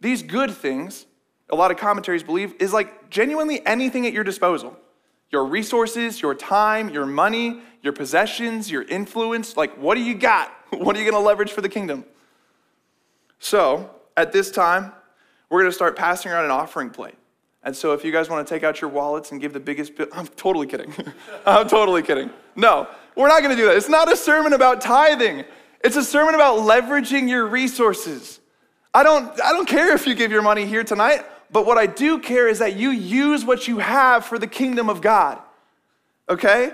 These 0.00 0.22
good 0.22 0.52
things, 0.52 1.06
a 1.50 1.56
lot 1.56 1.70
of 1.70 1.76
commentaries 1.76 2.22
believe, 2.22 2.54
is 2.60 2.72
like 2.72 3.10
genuinely 3.10 3.66
anything 3.66 4.06
at 4.06 4.12
your 4.12 4.24
disposal 4.24 4.76
your 5.30 5.44
resources, 5.44 6.20
your 6.20 6.34
time, 6.34 6.88
your 6.88 7.06
money, 7.06 7.60
your 7.82 7.92
possessions, 7.92 8.70
your 8.70 8.82
influence. 8.82 9.56
Like, 9.56 9.76
what 9.78 9.94
do 9.94 10.02
you 10.02 10.14
got? 10.14 10.52
What 10.70 10.96
are 10.96 10.98
you 10.98 11.08
going 11.08 11.22
to 11.22 11.26
leverage 11.26 11.52
for 11.52 11.60
the 11.60 11.68
kingdom? 11.68 12.04
So, 13.38 13.88
at 14.16 14.32
this 14.32 14.50
time, 14.50 14.92
we're 15.48 15.60
going 15.60 15.70
to 15.70 15.74
start 15.74 15.96
passing 15.96 16.32
around 16.32 16.44
an 16.44 16.50
offering 16.50 16.90
plate. 16.90 17.14
And 17.62 17.74
so 17.74 17.92
if 17.92 18.04
you 18.04 18.12
guys 18.12 18.30
want 18.30 18.46
to 18.46 18.54
take 18.54 18.62
out 18.62 18.80
your 18.80 18.90
wallets 18.90 19.32
and 19.32 19.40
give 19.40 19.52
the 19.52 19.60
biggest 19.60 19.96
bill, 19.96 20.06
I'm 20.12 20.28
totally 20.28 20.66
kidding. 20.66 20.94
I'm 21.46 21.68
totally 21.68 22.02
kidding. 22.02 22.30
No, 22.54 22.88
we're 23.16 23.28
not 23.28 23.42
going 23.42 23.56
to 23.56 23.60
do 23.60 23.66
that. 23.66 23.76
It's 23.76 23.88
not 23.88 24.10
a 24.10 24.16
sermon 24.16 24.52
about 24.52 24.80
tithing. 24.80 25.44
It's 25.82 25.96
a 25.96 26.04
sermon 26.04 26.34
about 26.34 26.60
leveraging 26.60 27.28
your 27.28 27.46
resources. 27.46 28.40
I 28.94 29.02
don't, 29.02 29.28
I 29.42 29.52
don't 29.52 29.68
care 29.68 29.94
if 29.94 30.06
you 30.06 30.14
give 30.14 30.30
your 30.30 30.42
money 30.42 30.64
here 30.64 30.84
tonight, 30.84 31.24
but 31.50 31.66
what 31.66 31.78
I 31.78 31.86
do 31.86 32.18
care 32.18 32.48
is 32.48 32.58
that 32.58 32.76
you 32.76 32.90
use 32.90 33.44
what 33.44 33.68
you 33.68 33.78
have 33.78 34.24
for 34.24 34.38
the 34.38 34.46
kingdom 34.46 34.88
of 34.88 35.00
God. 35.00 35.38
Okay? 36.28 36.72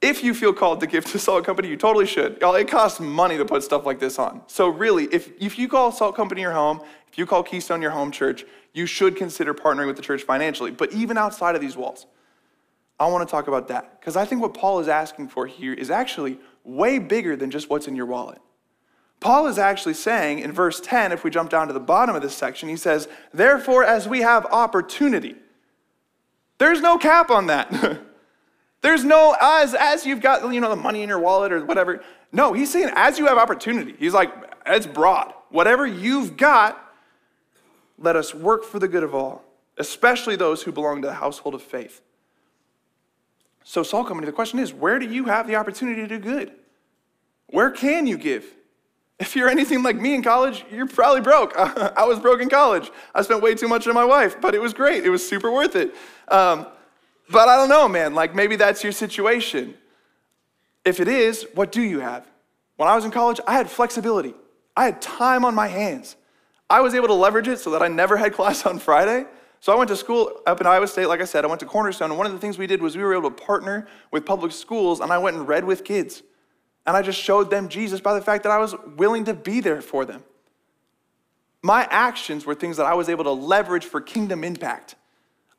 If 0.00 0.24
you 0.24 0.34
feel 0.34 0.52
called 0.52 0.80
to 0.80 0.86
give 0.86 1.04
to 1.06 1.18
Salt 1.18 1.44
Company, 1.44 1.68
you 1.68 1.76
totally 1.76 2.06
should. 2.06 2.38
Y'all, 2.40 2.54
it 2.54 2.68
costs 2.68 2.98
money 2.98 3.36
to 3.36 3.44
put 3.44 3.62
stuff 3.62 3.86
like 3.86 4.00
this 4.00 4.18
on. 4.18 4.42
So 4.48 4.68
really, 4.68 5.04
if, 5.12 5.30
if 5.40 5.58
you 5.58 5.68
call 5.68 5.92
Salt 5.92 6.16
Company 6.16 6.40
your 6.40 6.52
home, 6.52 6.80
if 7.10 7.18
you 7.18 7.26
call 7.26 7.42
Keystone 7.42 7.80
your 7.80 7.92
home 7.92 8.10
church, 8.10 8.44
you 8.72 8.86
should 8.86 9.16
consider 9.16 9.54
partnering 9.54 9.86
with 9.86 9.96
the 9.96 10.02
church 10.02 10.22
financially. 10.22 10.70
But 10.70 10.92
even 10.92 11.16
outside 11.18 11.54
of 11.54 11.60
these 11.60 11.76
walls, 11.76 12.06
I 12.98 13.06
want 13.08 13.28
to 13.28 13.30
talk 13.30 13.48
about 13.48 13.68
that. 13.68 14.00
Because 14.00 14.16
I 14.16 14.24
think 14.24 14.40
what 14.40 14.54
Paul 14.54 14.80
is 14.80 14.88
asking 14.88 15.28
for 15.28 15.46
here 15.46 15.72
is 15.72 15.90
actually 15.90 16.38
way 16.64 16.98
bigger 16.98 17.36
than 17.36 17.50
just 17.50 17.70
what's 17.70 17.86
in 17.86 17.94
your 17.96 18.06
wallet. 18.06 18.40
Paul 19.22 19.46
is 19.46 19.58
actually 19.58 19.94
saying 19.94 20.40
in 20.40 20.52
verse 20.52 20.80
10, 20.80 21.12
if 21.12 21.24
we 21.24 21.30
jump 21.30 21.48
down 21.48 21.68
to 21.68 21.72
the 21.72 21.80
bottom 21.80 22.14
of 22.14 22.22
this 22.22 22.34
section, 22.34 22.68
he 22.68 22.76
says, 22.76 23.08
Therefore, 23.32 23.84
as 23.84 24.08
we 24.08 24.20
have 24.20 24.44
opportunity, 24.46 25.36
there's 26.58 26.80
no 26.80 26.98
cap 26.98 27.30
on 27.30 27.46
that. 27.46 28.00
there's 28.82 29.04
no, 29.04 29.36
as, 29.40 29.74
as 29.74 30.04
you've 30.04 30.20
got, 30.20 30.52
you 30.52 30.60
know, 30.60 30.68
the 30.68 30.76
money 30.76 31.02
in 31.02 31.08
your 31.08 31.20
wallet 31.20 31.52
or 31.52 31.64
whatever. 31.64 32.02
No, 32.32 32.52
he's 32.52 32.72
saying 32.72 32.90
as 32.94 33.18
you 33.18 33.26
have 33.26 33.38
opportunity. 33.38 33.94
He's 33.98 34.12
like, 34.12 34.32
it's 34.66 34.86
broad. 34.86 35.32
Whatever 35.50 35.86
you've 35.86 36.36
got, 36.36 36.78
let 37.98 38.16
us 38.16 38.34
work 38.34 38.64
for 38.64 38.78
the 38.78 38.88
good 38.88 39.02
of 39.02 39.14
all, 39.14 39.44
especially 39.78 40.36
those 40.36 40.62
who 40.62 40.72
belong 40.72 41.02
to 41.02 41.08
the 41.08 41.14
household 41.14 41.54
of 41.54 41.62
faith. 41.62 42.00
So, 43.64 43.82
Salt 43.82 44.08
Company, 44.08 44.26
the 44.26 44.32
question 44.32 44.58
is 44.58 44.72
where 44.72 44.98
do 44.98 45.06
you 45.06 45.26
have 45.26 45.46
the 45.46 45.54
opportunity 45.56 46.00
to 46.00 46.08
do 46.08 46.18
good? 46.18 46.52
Where 47.46 47.70
can 47.70 48.06
you 48.06 48.18
give? 48.18 48.44
If 49.22 49.36
you're 49.36 49.48
anything 49.48 49.84
like 49.84 49.94
me 49.94 50.16
in 50.16 50.22
college, 50.24 50.64
you're 50.68 50.88
probably 50.88 51.20
broke. 51.20 51.52
I 51.56 52.04
was 52.06 52.18
broke 52.18 52.42
in 52.42 52.48
college. 52.48 52.90
I 53.14 53.22
spent 53.22 53.40
way 53.40 53.54
too 53.54 53.68
much 53.68 53.86
on 53.86 53.94
my 53.94 54.04
wife, 54.04 54.40
but 54.40 54.52
it 54.52 54.60
was 54.60 54.74
great. 54.74 55.04
It 55.04 55.10
was 55.10 55.24
super 55.26 55.48
worth 55.48 55.76
it. 55.76 55.94
Um, 56.26 56.66
but 57.30 57.48
I 57.48 57.54
don't 57.54 57.68
know, 57.68 57.86
man. 57.86 58.16
Like 58.16 58.34
maybe 58.34 58.56
that's 58.56 58.82
your 58.82 58.90
situation. 58.90 59.74
If 60.84 60.98
it 60.98 61.06
is, 61.06 61.46
what 61.54 61.70
do 61.70 61.82
you 61.82 62.00
have? 62.00 62.26
When 62.74 62.88
I 62.88 62.96
was 62.96 63.04
in 63.04 63.12
college, 63.12 63.38
I 63.46 63.52
had 63.52 63.70
flexibility. 63.70 64.34
I 64.76 64.86
had 64.86 65.00
time 65.00 65.44
on 65.44 65.54
my 65.54 65.68
hands. 65.68 66.16
I 66.68 66.80
was 66.80 66.92
able 66.92 67.06
to 67.06 67.14
leverage 67.14 67.46
it 67.46 67.60
so 67.60 67.70
that 67.70 67.80
I 67.80 67.86
never 67.86 68.16
had 68.16 68.32
class 68.38 68.66
on 68.66 68.80
Friday. 68.80 69.24
So 69.60 69.72
I 69.72 69.76
went 69.76 69.86
to 69.90 69.96
school 69.96 70.32
up 70.48 70.60
in 70.60 70.66
Iowa 70.66 70.88
State, 70.88 71.06
like 71.06 71.20
I 71.20 71.26
said, 71.26 71.44
I 71.44 71.46
went 71.46 71.60
to 71.60 71.66
Cornerstone, 71.66 72.10
and 72.10 72.18
one 72.18 72.26
of 72.26 72.32
the 72.32 72.40
things 72.40 72.58
we 72.58 72.66
did 72.66 72.82
was 72.82 72.96
we 72.96 73.04
were 73.04 73.14
able 73.14 73.30
to 73.30 73.44
partner 73.44 73.86
with 74.10 74.26
public 74.26 74.50
schools, 74.50 74.98
and 74.98 75.12
I 75.12 75.18
went 75.18 75.36
and 75.36 75.46
read 75.46 75.64
with 75.64 75.84
kids. 75.84 76.24
And 76.86 76.96
I 76.96 77.02
just 77.02 77.20
showed 77.20 77.50
them 77.50 77.68
Jesus 77.68 78.00
by 78.00 78.14
the 78.14 78.20
fact 78.20 78.42
that 78.42 78.52
I 78.52 78.58
was 78.58 78.74
willing 78.96 79.24
to 79.26 79.34
be 79.34 79.60
there 79.60 79.80
for 79.80 80.04
them. 80.04 80.24
My 81.62 81.86
actions 81.90 82.44
were 82.44 82.54
things 82.54 82.76
that 82.78 82.86
I 82.86 82.94
was 82.94 83.08
able 83.08 83.24
to 83.24 83.30
leverage 83.30 83.84
for 83.84 84.00
kingdom 84.00 84.42
impact. 84.42 84.96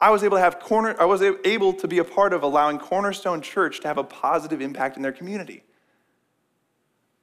I 0.01 0.09
was 0.09 0.23
able 0.23 0.35
to 0.35 0.41
have 0.41 0.59
corner, 0.59 0.95
I 0.99 1.05
was 1.05 1.21
able 1.21 1.71
to 1.73 1.87
be 1.87 1.99
a 1.99 2.03
part 2.03 2.33
of 2.33 2.43
allowing 2.43 2.77
Cornerstone 2.77 3.41
Church 3.41 3.79
to 3.81 3.87
have 3.87 3.97
a 3.97 4.03
positive 4.03 4.59
impact 4.59 4.97
in 4.97 5.01
their 5.01 5.13
community. 5.13 5.63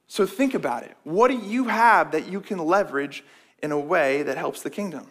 So 0.07 0.25
think 0.25 0.55
about 0.55 0.85
it. 0.85 0.97
What 1.05 1.29
do 1.29 1.37
you 1.37 1.65
have 1.65 2.13
that 2.13 2.27
you 2.27 2.41
can 2.41 2.59
leverage 2.59 3.23
in 3.63 3.71
a 3.71 3.79
way 3.79 4.23
that 4.23 4.39
helps 4.39 4.63
the 4.63 4.71
kingdom? 4.71 5.09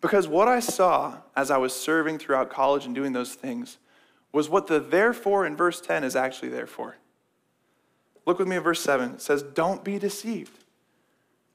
Because 0.00 0.28
what 0.28 0.48
I 0.48 0.60
saw 0.60 1.18
as 1.34 1.50
I 1.50 1.56
was 1.56 1.74
serving 1.74 2.18
throughout 2.18 2.50
college 2.50 2.86
and 2.86 2.94
doing 2.94 3.12
those 3.12 3.34
things 3.34 3.78
was 4.32 4.48
what 4.48 4.68
the 4.68 4.80
therefore 4.80 5.44
in 5.44 5.56
verse 5.56 5.80
10 5.80 6.04
is 6.04 6.16
actually 6.16 6.48
there 6.48 6.66
for. 6.66 6.96
Look 8.26 8.38
with 8.38 8.48
me 8.48 8.56
at 8.56 8.64
verse 8.64 8.80
7. 8.80 9.14
It 9.14 9.20
says, 9.20 9.42
Don't 9.42 9.84
be 9.84 9.98
deceived. 9.98 10.58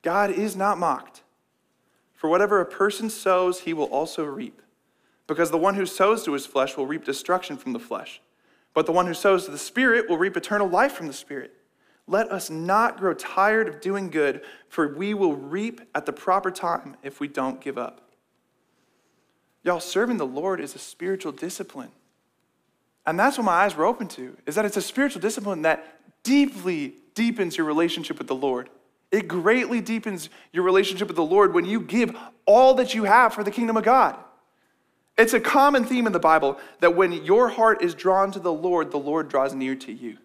God 0.01 0.30
is 0.30 0.56
not 0.56 0.77
mocked. 0.77 1.23
For 2.13 2.30
whatever 2.30 2.60
a 2.60 2.65
person 2.65 3.10
sows, 3.10 3.62
he 3.62 3.73
will 3.73 3.86
also 3.86 4.23
reap. 4.23 4.62
Because 5.27 5.51
the 5.51 5.58
one 5.58 5.75
who 5.75 5.86
sows 5.86 6.23
to 6.23 6.34
his 6.34 6.45
flesh 6.45 6.77
will 6.77 6.88
reap 6.88 7.03
destruction 7.03 7.58
from 7.58 7.73
the 7.73 7.80
flesh, 7.80 8.21
but 8.73 8.86
the 8.86 8.91
one 8.91 9.06
who 9.06 9.13
sows 9.13 9.45
to 9.45 9.51
the 9.51 9.58
Spirit 9.58 10.10
will 10.10 10.17
reap 10.17 10.38
eternal 10.38 10.67
life 10.67 10.93
from 10.93 11.08
the 11.08 11.13
Spirit. 11.13 11.53
Let 12.08 12.32
us 12.32 12.49
not 12.49 12.97
grow 12.97 13.13
tired 13.13 13.67
of 13.67 13.82
doing 13.82 14.10
good, 14.10 14.41
for 14.69 14.95
we 14.95 15.13
will 15.13 15.36
reap 15.36 15.82
at 15.93 16.06
the 16.06 16.13
proper 16.13 16.49
time 16.49 16.95
if 17.03 17.19
we 17.19 17.27
don't 17.27 17.60
give 17.60 17.77
up. 17.77 18.01
Y'all, 19.63 19.82
serving 19.82 20.15
the 20.15 20.25
Lord 20.25 20.62
is 20.62 20.73
a 20.73 20.80
spiritual 20.80 21.34
discipline. 21.34 21.91
And 23.06 23.19
that's 23.19 23.38
what 23.38 23.43
my 23.43 23.51
eyes 23.51 23.75
were 23.75 23.86
open 23.86 24.08
to, 24.10 24.38
is 24.45 24.56
that 24.56 24.63
it's 24.63 24.77
a 24.77 24.82
spiritual 24.82 25.21
discipline 25.21 25.63
that 25.63 25.96
deeply 26.27 26.93
deepens 27.15 27.55
your 27.55 27.65
relationship 27.65 28.17
with 28.17 28.27
the 28.27 28.35
Lord. 28.35 28.69
It 29.11 29.29
greatly 29.29 29.79
deepens 29.79 30.29
your 30.51 30.63
relationship 30.63 31.07
with 31.07 31.15
the 31.15 31.23
Lord 31.23 31.53
when 31.53 31.63
you 31.63 31.79
give 31.79 32.15
all 32.45 32.73
that 32.75 32.93
you 32.93 33.05
have 33.05 33.33
for 33.33 33.45
the 33.45 33.51
kingdom 33.51 33.77
of 33.77 33.85
God. 33.85 34.17
It's 35.17 35.33
a 35.33 35.39
common 35.39 35.85
theme 35.85 36.05
in 36.05 36.11
the 36.11 36.19
Bible 36.19 36.59
that 36.81 36.95
when 36.95 37.13
your 37.23 37.47
heart 37.47 37.81
is 37.81 37.95
drawn 37.95 38.31
to 38.33 38.39
the 38.39 38.51
Lord, 38.51 38.91
the 38.91 38.97
Lord 38.97 39.29
draws 39.29 39.55
near 39.55 39.73
to 39.75 39.93
you. 39.93 40.17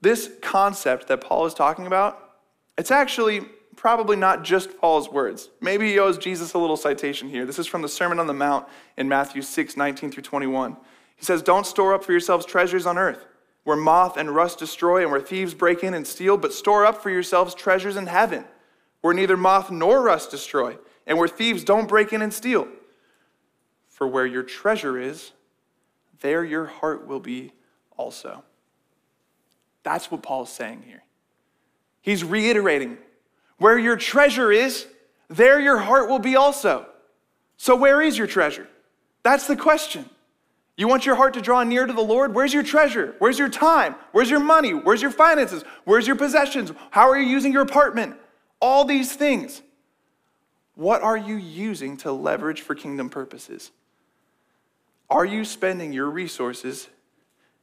This 0.00 0.30
concept 0.40 1.08
that 1.08 1.20
Paul 1.20 1.44
is 1.44 1.52
talking 1.52 1.86
about, 1.86 2.36
it's 2.78 2.90
actually 2.90 3.42
probably 3.76 4.16
not 4.16 4.44
just 4.44 4.78
Paul's 4.78 5.10
words. 5.10 5.50
Maybe 5.60 5.90
he 5.90 5.98
owes 5.98 6.16
Jesus 6.16 6.54
a 6.54 6.58
little 6.58 6.76
citation 6.76 7.28
here. 7.28 7.44
This 7.44 7.58
is 7.58 7.66
from 7.66 7.82
the 7.82 7.88
Sermon 7.88 8.18
on 8.18 8.26
the 8.26 8.32
Mount 8.32 8.66
in 8.96 9.08
Matthew 9.08 9.42
6, 9.42 9.76
19 9.76 10.10
through 10.10 10.22
21. 10.22 10.76
He 11.16 11.24
says, 11.24 11.42
Don't 11.42 11.66
store 11.66 11.92
up 11.92 12.02
for 12.02 12.12
yourselves 12.12 12.46
treasures 12.46 12.86
on 12.86 12.96
earth 12.96 13.26
where 13.64 13.76
moth 13.76 14.16
and 14.16 14.34
rust 14.34 14.58
destroy 14.58 15.02
and 15.02 15.10
where 15.10 15.20
thieves 15.20 15.54
break 15.54 15.82
in 15.82 15.94
and 15.94 16.06
steal, 16.06 16.36
but 16.36 16.52
store 16.52 16.86
up 16.86 17.02
for 17.02 17.10
yourselves 17.10 17.54
treasures 17.54 17.96
in 17.96 18.06
heaven, 18.06 18.44
where 19.00 19.14
neither 19.14 19.36
moth 19.36 19.70
nor 19.70 20.02
rust 20.02 20.30
destroy, 20.30 20.76
and 21.06 21.18
where 21.18 21.28
thieves 21.28 21.64
don't 21.64 21.88
break 21.88 22.12
in 22.12 22.22
and 22.22 22.32
steal. 22.32 22.68
For 23.88 24.06
where 24.06 24.26
your 24.26 24.42
treasure 24.42 24.98
is, 24.98 25.32
there 26.20 26.44
your 26.44 26.66
heart 26.66 27.06
will 27.06 27.20
be 27.20 27.52
also. 27.96 28.44
That's 29.82 30.10
what 30.10 30.22
Paul's 30.22 30.52
saying 30.52 30.82
here. 30.86 31.02
He's 32.00 32.22
reiterating 32.22 32.98
where 33.58 33.78
your 33.78 33.96
treasure 33.96 34.52
is, 34.52 34.86
there 35.28 35.60
your 35.60 35.78
heart 35.78 36.08
will 36.08 36.18
be 36.18 36.36
also. 36.36 36.86
So, 37.56 37.76
where 37.76 38.02
is 38.02 38.18
your 38.18 38.26
treasure? 38.26 38.68
That's 39.22 39.46
the 39.46 39.56
question. 39.56 40.08
You 40.76 40.88
want 40.88 41.06
your 41.06 41.14
heart 41.14 41.34
to 41.34 41.40
draw 41.40 41.62
near 41.62 41.86
to 41.86 41.92
the 41.92 42.02
Lord? 42.02 42.34
Where's 42.34 42.52
your 42.52 42.64
treasure? 42.64 43.14
Where's 43.18 43.38
your 43.38 43.48
time? 43.48 43.94
Where's 44.10 44.28
your 44.28 44.40
money? 44.40 44.72
Where's 44.72 45.00
your 45.00 45.12
finances? 45.12 45.62
Where's 45.84 46.06
your 46.06 46.16
possessions? 46.16 46.72
How 46.90 47.08
are 47.08 47.18
you 47.18 47.28
using 47.28 47.52
your 47.52 47.62
apartment? 47.62 48.16
All 48.60 48.84
these 48.84 49.14
things. 49.14 49.62
What 50.74 51.02
are 51.02 51.16
you 51.16 51.36
using 51.36 51.96
to 51.98 52.10
leverage 52.10 52.62
for 52.62 52.74
kingdom 52.74 53.08
purposes? 53.08 53.70
Are 55.08 55.24
you 55.24 55.44
spending 55.44 55.92
your 55.92 56.10
resources 56.10 56.88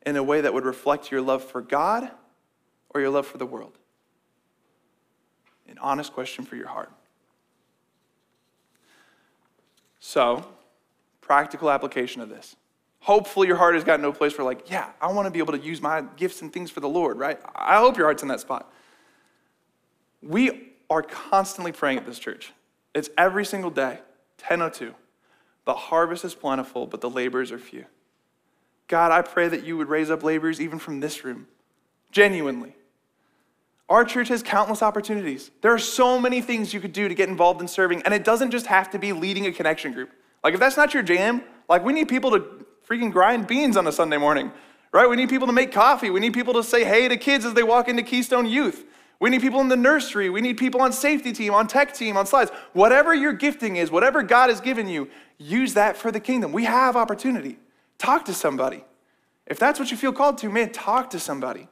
in 0.05 0.15
a 0.15 0.23
way 0.23 0.39
that 0.41 0.53
would 0.53 0.63
reflect 0.63 1.11
your 1.11 1.21
love 1.21 1.43
for 1.43 1.61
God 1.61 2.09
or 2.91 3.01
your 3.01 3.09
love 3.09 3.27
for 3.27 3.37
the 3.37 3.45
world? 3.45 3.77
An 5.67 5.77
honest 5.79 6.13
question 6.13 6.45
for 6.45 6.55
your 6.55 6.67
heart. 6.67 6.91
So, 9.99 10.45
practical 11.19 11.69
application 11.69 12.21
of 12.21 12.29
this. 12.29 12.55
Hopefully, 13.01 13.47
your 13.47 13.57
heart 13.57 13.73
has 13.73 13.83
gotten 13.83 14.03
to 14.03 14.09
a 14.09 14.13
place 14.13 14.37
where, 14.37 14.45
like, 14.45 14.69
yeah, 14.69 14.91
I 15.01 15.11
want 15.11 15.25
to 15.25 15.31
be 15.31 15.39
able 15.39 15.53
to 15.53 15.59
use 15.59 15.81
my 15.81 16.03
gifts 16.17 16.43
and 16.43 16.53
things 16.53 16.69
for 16.69 16.81
the 16.81 16.89
Lord, 16.89 17.17
right? 17.17 17.39
I 17.55 17.79
hope 17.79 17.97
your 17.97 18.05
heart's 18.05 18.21
in 18.21 18.29
that 18.29 18.39
spot. 18.39 18.71
We 20.21 20.73
are 20.87 21.01
constantly 21.01 21.71
praying 21.71 21.97
at 21.97 22.05
this 22.05 22.19
church. 22.19 22.53
It's 22.93 23.09
every 23.17 23.43
single 23.43 23.71
day, 23.71 23.99
1002. 24.39 24.93
The 25.65 25.73
harvest 25.73 26.23
is 26.25 26.35
plentiful, 26.35 26.85
but 26.85 27.01
the 27.01 27.09
laborers 27.09 27.51
are 27.51 27.57
few. 27.57 27.85
God, 28.87 29.11
I 29.11 29.23
pray 29.23 29.47
that 29.47 29.63
you 29.63 29.77
would 29.77 29.89
raise 29.89 30.11
up 30.11 30.21
laborers 30.21 30.61
even 30.61 30.77
from 30.77 30.99
this 30.99 31.23
room, 31.23 31.47
genuinely. 32.11 32.75
Our 33.89 34.05
church 34.05 34.27
has 34.27 34.43
countless 34.43 34.83
opportunities. 34.83 35.49
There 35.61 35.73
are 35.73 35.79
so 35.79 36.19
many 36.19 36.39
things 36.39 36.71
you 36.71 36.79
could 36.79 36.93
do 36.93 37.07
to 37.07 37.15
get 37.15 37.29
involved 37.29 37.61
in 37.61 37.67
serving, 37.67 38.03
and 38.03 38.13
it 38.13 38.23
doesn't 38.23 38.51
just 38.51 38.67
have 38.67 38.91
to 38.91 38.99
be 38.99 39.11
leading 39.11 39.47
a 39.47 39.51
connection 39.51 39.91
group. 39.91 40.11
Like, 40.43 40.53
if 40.53 40.59
that's 40.59 40.77
not 40.77 40.93
your 40.93 41.03
jam, 41.03 41.41
like, 41.67 41.83
we 41.83 41.93
need 41.93 42.07
people 42.07 42.31
to 42.31 42.65
freaking 42.91 43.11
grind 43.11 43.47
beans 43.47 43.77
on 43.77 43.87
a 43.87 43.91
Sunday 43.91 44.17
morning, 44.17 44.51
right? 44.91 45.09
We 45.09 45.15
need 45.15 45.29
people 45.29 45.47
to 45.47 45.53
make 45.53 45.71
coffee. 45.71 46.09
We 46.09 46.19
need 46.19 46.33
people 46.33 46.53
to 46.55 46.63
say 46.63 46.83
hey 46.83 47.07
to 47.07 47.15
kids 47.15 47.45
as 47.45 47.53
they 47.53 47.63
walk 47.63 47.87
into 47.87 48.03
Keystone 48.03 48.45
Youth. 48.45 48.83
We 49.17 49.29
need 49.29 49.39
people 49.39 49.61
in 49.61 49.69
the 49.69 49.77
nursery. 49.77 50.29
We 50.29 50.41
need 50.41 50.57
people 50.57 50.81
on 50.81 50.91
safety 50.91 51.31
team, 51.31 51.53
on 51.53 51.67
tech 51.67 51.93
team, 51.93 52.17
on 52.17 52.25
slides. 52.25 52.51
Whatever 52.73 53.13
your 53.13 53.31
gifting 53.31 53.77
is, 53.77 53.91
whatever 53.91 54.23
God 54.23 54.49
has 54.49 54.59
given 54.59 54.89
you, 54.89 55.07
use 55.37 55.75
that 55.75 55.95
for 55.95 56.11
the 56.11 56.19
kingdom. 56.19 56.51
We 56.51 56.65
have 56.65 56.97
opportunity. 56.97 57.59
Talk 57.97 58.25
to 58.25 58.33
somebody. 58.33 58.83
If 59.47 59.57
that's 59.57 59.79
what 59.79 59.89
you 59.89 59.95
feel 59.95 60.11
called 60.11 60.39
to, 60.39 60.49
man, 60.49 60.71
talk 60.71 61.11
to 61.11 61.19
somebody. 61.19 61.69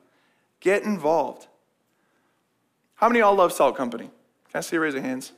Get 0.62 0.84
involved. 0.84 1.47
How 2.95 3.10
many 3.10 3.19
of 3.19 3.25
y'all 3.25 3.36
love 3.36 3.51
Salt 3.51 3.75
Company? 3.75 4.05
Can 4.05 4.58
I 4.58 4.62
see 4.62 4.77
a 4.77 4.79
raise 4.79 4.95
of 4.95 5.01
hands? 5.01 5.34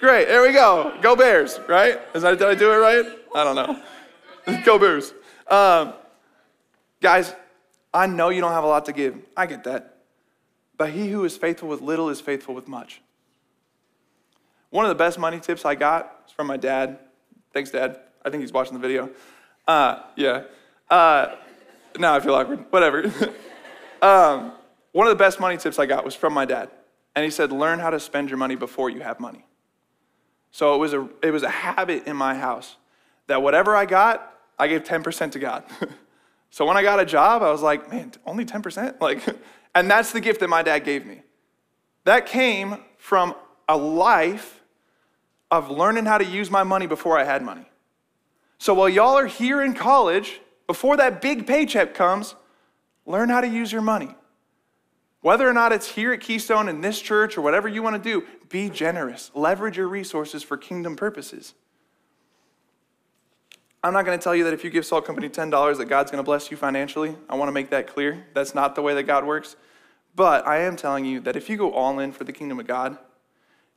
Great, 0.00 0.26
there 0.26 0.42
we 0.42 0.52
go. 0.52 0.96
Go 1.02 1.14
Bears, 1.14 1.60
right? 1.68 2.00
Is 2.14 2.22
that, 2.22 2.38
did 2.38 2.48
I 2.48 2.54
do 2.56 2.72
it 2.72 2.76
right? 2.76 3.06
I 3.34 3.44
don't 3.44 3.54
know. 3.54 3.80
go 4.64 4.78
Bears. 4.78 5.12
Um, 5.48 5.94
guys, 7.00 7.34
I 7.92 8.06
know 8.06 8.28
you 8.28 8.40
don't 8.40 8.52
have 8.52 8.64
a 8.64 8.68
lot 8.68 8.86
to 8.86 8.92
give. 8.92 9.16
I 9.36 9.46
get 9.46 9.64
that. 9.64 9.98
But 10.76 10.90
he 10.90 11.08
who 11.10 11.24
is 11.24 11.36
faithful 11.36 11.68
with 11.68 11.80
little 11.80 12.08
is 12.08 12.20
faithful 12.20 12.54
with 12.54 12.66
much. 12.66 13.00
One 14.70 14.84
of 14.84 14.88
the 14.88 14.96
best 14.96 15.18
money 15.18 15.38
tips 15.38 15.64
I 15.64 15.76
got 15.76 16.24
is 16.26 16.32
from 16.32 16.48
my 16.48 16.56
dad. 16.56 16.98
Thanks, 17.52 17.70
Dad. 17.70 18.00
I 18.24 18.30
think 18.30 18.40
he's 18.40 18.52
watching 18.52 18.74
the 18.74 18.80
video. 18.80 19.08
Uh, 19.68 20.00
yeah. 20.16 20.42
Uh, 20.90 21.36
now 21.98 22.14
I 22.14 22.20
feel 22.20 22.34
awkward. 22.34 22.64
Whatever. 22.70 23.04
um, 24.02 24.52
one 24.90 25.06
of 25.06 25.12
the 25.12 25.22
best 25.22 25.38
money 25.38 25.56
tips 25.56 25.78
I 25.78 25.86
got 25.86 26.04
was 26.04 26.16
from 26.16 26.34
my 26.34 26.44
dad. 26.44 26.70
And 27.14 27.24
he 27.24 27.30
said, 27.30 27.52
learn 27.52 27.78
how 27.78 27.90
to 27.90 28.00
spend 28.00 28.28
your 28.30 28.38
money 28.38 28.56
before 28.56 28.90
you 28.90 29.00
have 29.00 29.20
money. 29.20 29.44
So 30.50 30.74
it 30.74 30.78
was 30.78 30.92
a, 30.92 31.08
it 31.22 31.30
was 31.30 31.44
a 31.44 31.50
habit 31.50 32.08
in 32.08 32.16
my 32.16 32.34
house 32.34 32.76
that 33.28 33.42
whatever 33.42 33.76
I 33.76 33.86
got, 33.86 34.33
I 34.58 34.68
gave 34.68 34.84
10% 34.84 35.32
to 35.32 35.38
God. 35.38 35.64
so 36.50 36.64
when 36.66 36.76
I 36.76 36.82
got 36.82 37.00
a 37.00 37.04
job, 37.04 37.42
I 37.42 37.50
was 37.50 37.62
like, 37.62 37.90
man, 37.90 38.12
only 38.26 38.44
10%? 38.44 38.96
Like, 39.00 39.22
and 39.74 39.90
that's 39.90 40.12
the 40.12 40.20
gift 40.20 40.40
that 40.40 40.48
my 40.48 40.62
dad 40.62 40.80
gave 40.84 41.04
me. 41.04 41.22
That 42.04 42.26
came 42.26 42.78
from 42.96 43.34
a 43.68 43.76
life 43.76 44.62
of 45.50 45.70
learning 45.70 46.06
how 46.06 46.18
to 46.18 46.24
use 46.24 46.50
my 46.50 46.62
money 46.62 46.86
before 46.86 47.18
I 47.18 47.24
had 47.24 47.42
money. 47.42 47.68
So 48.58 48.74
while 48.74 48.88
y'all 48.88 49.18
are 49.18 49.26
here 49.26 49.62
in 49.62 49.74
college, 49.74 50.40
before 50.66 50.96
that 50.96 51.20
big 51.20 51.46
paycheck 51.46 51.94
comes, 51.94 52.34
learn 53.04 53.28
how 53.28 53.40
to 53.40 53.48
use 53.48 53.72
your 53.72 53.82
money. 53.82 54.14
Whether 55.20 55.48
or 55.48 55.52
not 55.52 55.72
it's 55.72 55.88
here 55.88 56.12
at 56.12 56.20
Keystone 56.20 56.68
in 56.68 56.82
this 56.82 57.00
church 57.00 57.38
or 57.38 57.40
whatever 57.40 57.66
you 57.66 57.82
want 57.82 58.02
to 58.02 58.10
do, 58.10 58.26
be 58.50 58.68
generous. 58.68 59.30
Leverage 59.34 59.76
your 59.76 59.88
resources 59.88 60.42
for 60.42 60.56
kingdom 60.56 60.96
purposes. 60.96 61.54
I'm 63.84 63.92
not 63.92 64.06
going 64.06 64.18
to 64.18 64.24
tell 64.24 64.34
you 64.34 64.44
that 64.44 64.54
if 64.54 64.64
you 64.64 64.70
give 64.70 64.86
Salt 64.86 65.04
Company 65.04 65.28
$10 65.28 65.76
that 65.76 65.84
God's 65.84 66.10
going 66.10 66.18
to 66.18 66.24
bless 66.24 66.50
you 66.50 66.56
financially. 66.56 67.16
I 67.28 67.36
want 67.36 67.48
to 67.48 67.52
make 67.52 67.68
that 67.68 67.86
clear. 67.86 68.26
That's 68.32 68.54
not 68.54 68.74
the 68.74 68.80
way 68.80 68.94
that 68.94 69.02
God 69.02 69.26
works. 69.26 69.56
But 70.16 70.46
I 70.46 70.60
am 70.60 70.74
telling 70.74 71.04
you 71.04 71.20
that 71.20 71.36
if 71.36 71.50
you 71.50 71.58
go 71.58 71.70
all 71.70 71.98
in 71.98 72.10
for 72.10 72.24
the 72.24 72.32
kingdom 72.32 72.58
of 72.58 72.66
God, 72.66 72.96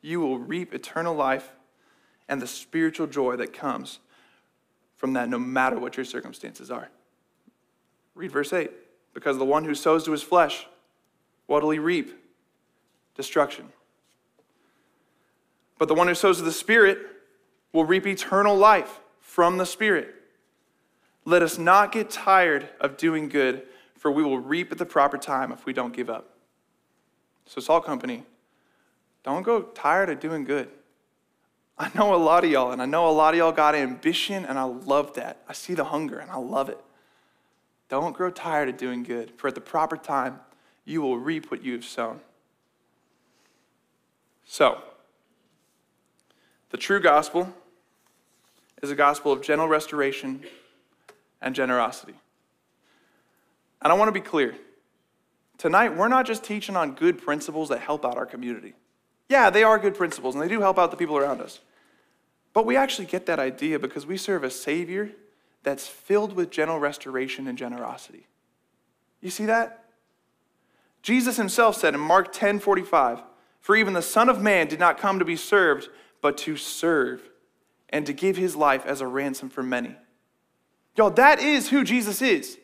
you 0.01 0.21
will 0.21 0.39
reap 0.39 0.73
eternal 0.73 1.13
life 1.13 1.51
and 2.29 2.41
the 2.41 2.47
spiritual 2.47 3.05
joy 3.05 3.35
that 3.35 3.51
comes 3.51 3.99
from 4.95 5.11
that 5.11 5.27
no 5.27 5.37
matter 5.37 5.77
what 5.77 5.97
your 5.97 6.05
circumstances 6.05 6.71
are. 6.71 6.87
Read 8.15 8.31
verse 8.31 8.53
8. 8.53 8.71
Because 9.13 9.37
the 9.37 9.43
one 9.43 9.65
who 9.65 9.75
sows 9.75 10.05
to 10.05 10.13
his 10.13 10.23
flesh, 10.23 10.67
what 11.47 11.63
will 11.63 11.71
he 11.71 11.79
reap? 11.79 12.17
Destruction. 13.15 13.73
But 15.77 15.89
the 15.89 15.95
one 15.95 16.07
who 16.07 16.15
sows 16.15 16.37
to 16.37 16.43
the 16.43 16.51
Spirit 16.53 16.97
will 17.73 17.83
reap 17.83 18.07
eternal 18.07 18.55
life 18.55 19.01
from 19.37 19.57
the 19.57 19.65
Spirit. 19.67 20.15
Let 21.23 21.43
us 21.43 21.59
not 21.59 21.91
get 21.91 22.09
tired 22.09 22.69
of 22.81 22.97
doing 22.97 23.29
good, 23.29 23.67
for 23.95 24.09
we 24.09 24.23
will 24.23 24.39
reap 24.39 24.71
at 24.71 24.79
the 24.79 24.85
proper 24.85 25.15
time 25.15 25.51
if 25.51 25.63
we 25.63 25.73
don't 25.73 25.95
give 25.95 26.09
up. 26.09 26.31
So, 27.45 27.61
Salt 27.61 27.85
Company, 27.85 28.23
don't 29.21 29.43
go 29.43 29.61
tired 29.61 30.09
of 30.09 30.19
doing 30.19 30.43
good. 30.43 30.69
I 31.77 31.91
know 31.93 32.15
a 32.15 32.17
lot 32.17 32.45
of 32.45 32.49
y'all, 32.49 32.71
and 32.71 32.81
I 32.81 32.87
know 32.87 33.07
a 33.07 33.11
lot 33.11 33.35
of 33.35 33.37
y'all 33.37 33.51
got 33.51 33.75
ambition, 33.75 34.43
and 34.43 34.57
I 34.57 34.63
love 34.63 35.13
that. 35.13 35.43
I 35.47 35.53
see 35.53 35.75
the 35.75 35.83
hunger, 35.83 36.17
and 36.17 36.31
I 36.31 36.37
love 36.37 36.67
it. 36.67 36.79
Don't 37.89 38.15
grow 38.15 38.31
tired 38.31 38.69
of 38.69 38.77
doing 38.77 39.03
good, 39.03 39.33
for 39.37 39.49
at 39.49 39.53
the 39.53 39.61
proper 39.61 39.97
time, 39.97 40.39
you 40.83 41.03
will 41.03 41.19
reap 41.19 41.51
what 41.51 41.63
you 41.63 41.73
have 41.73 41.85
sown. 41.85 42.21
So, 44.45 44.81
the 46.71 46.77
true 46.77 46.99
gospel 46.99 47.53
is 48.81 48.91
a 48.91 48.95
gospel 48.95 49.31
of 49.31 49.41
gentle 49.41 49.67
restoration 49.67 50.41
and 51.41 51.55
generosity. 51.55 52.15
And 53.81 53.91
I 53.91 53.95
want 53.95 54.09
to 54.09 54.13
be 54.13 54.21
clear. 54.21 54.55
Tonight, 55.57 55.95
we're 55.95 56.07
not 56.07 56.25
just 56.25 56.43
teaching 56.43 56.75
on 56.75 56.93
good 56.93 57.21
principles 57.21 57.69
that 57.69 57.79
help 57.79 58.05
out 58.05 58.17
our 58.17 58.25
community. 58.25 58.73
Yeah, 59.29 59.49
they 59.49 59.63
are 59.63 59.79
good 59.79 59.95
principles, 59.95 60.35
and 60.35 60.43
they 60.43 60.47
do 60.47 60.61
help 60.61 60.77
out 60.77 60.91
the 60.91 60.97
people 60.97 61.17
around 61.17 61.41
us. 61.41 61.59
But 62.53 62.65
we 62.65 62.75
actually 62.75 63.05
get 63.05 63.25
that 63.25 63.39
idea 63.39 63.79
because 63.79 64.05
we 64.05 64.17
serve 64.17 64.43
a 64.43 64.49
Savior 64.49 65.11
that's 65.63 65.87
filled 65.87 66.33
with 66.33 66.49
gentle 66.49 66.79
restoration 66.79 67.47
and 67.47 67.57
generosity. 67.57 68.27
You 69.21 69.29
see 69.29 69.45
that? 69.45 69.83
Jesus 71.01 71.37
himself 71.37 71.75
said 71.75 71.93
in 71.93 71.99
Mark 71.99 72.31
10 72.31 72.59
45, 72.59 73.21
For 73.59 73.75
even 73.75 73.93
the 73.93 74.01
Son 74.01 74.29
of 74.29 74.41
Man 74.41 74.67
did 74.67 74.79
not 74.79 74.97
come 74.97 75.19
to 75.19 75.25
be 75.25 75.35
served, 75.35 75.89
but 76.21 76.37
to 76.39 76.55
serve 76.57 77.21
and 77.89 78.05
to 78.05 78.13
give 78.13 78.37
his 78.37 78.55
life 78.55 78.85
as 78.85 79.01
a 79.01 79.07
ransom 79.07 79.49
for 79.49 79.63
many. 79.63 79.95
Y'all, 80.95 81.11
that 81.11 81.39
is 81.39 81.69
who 81.69 81.83
Jesus 81.83 82.21
is. 82.21 82.57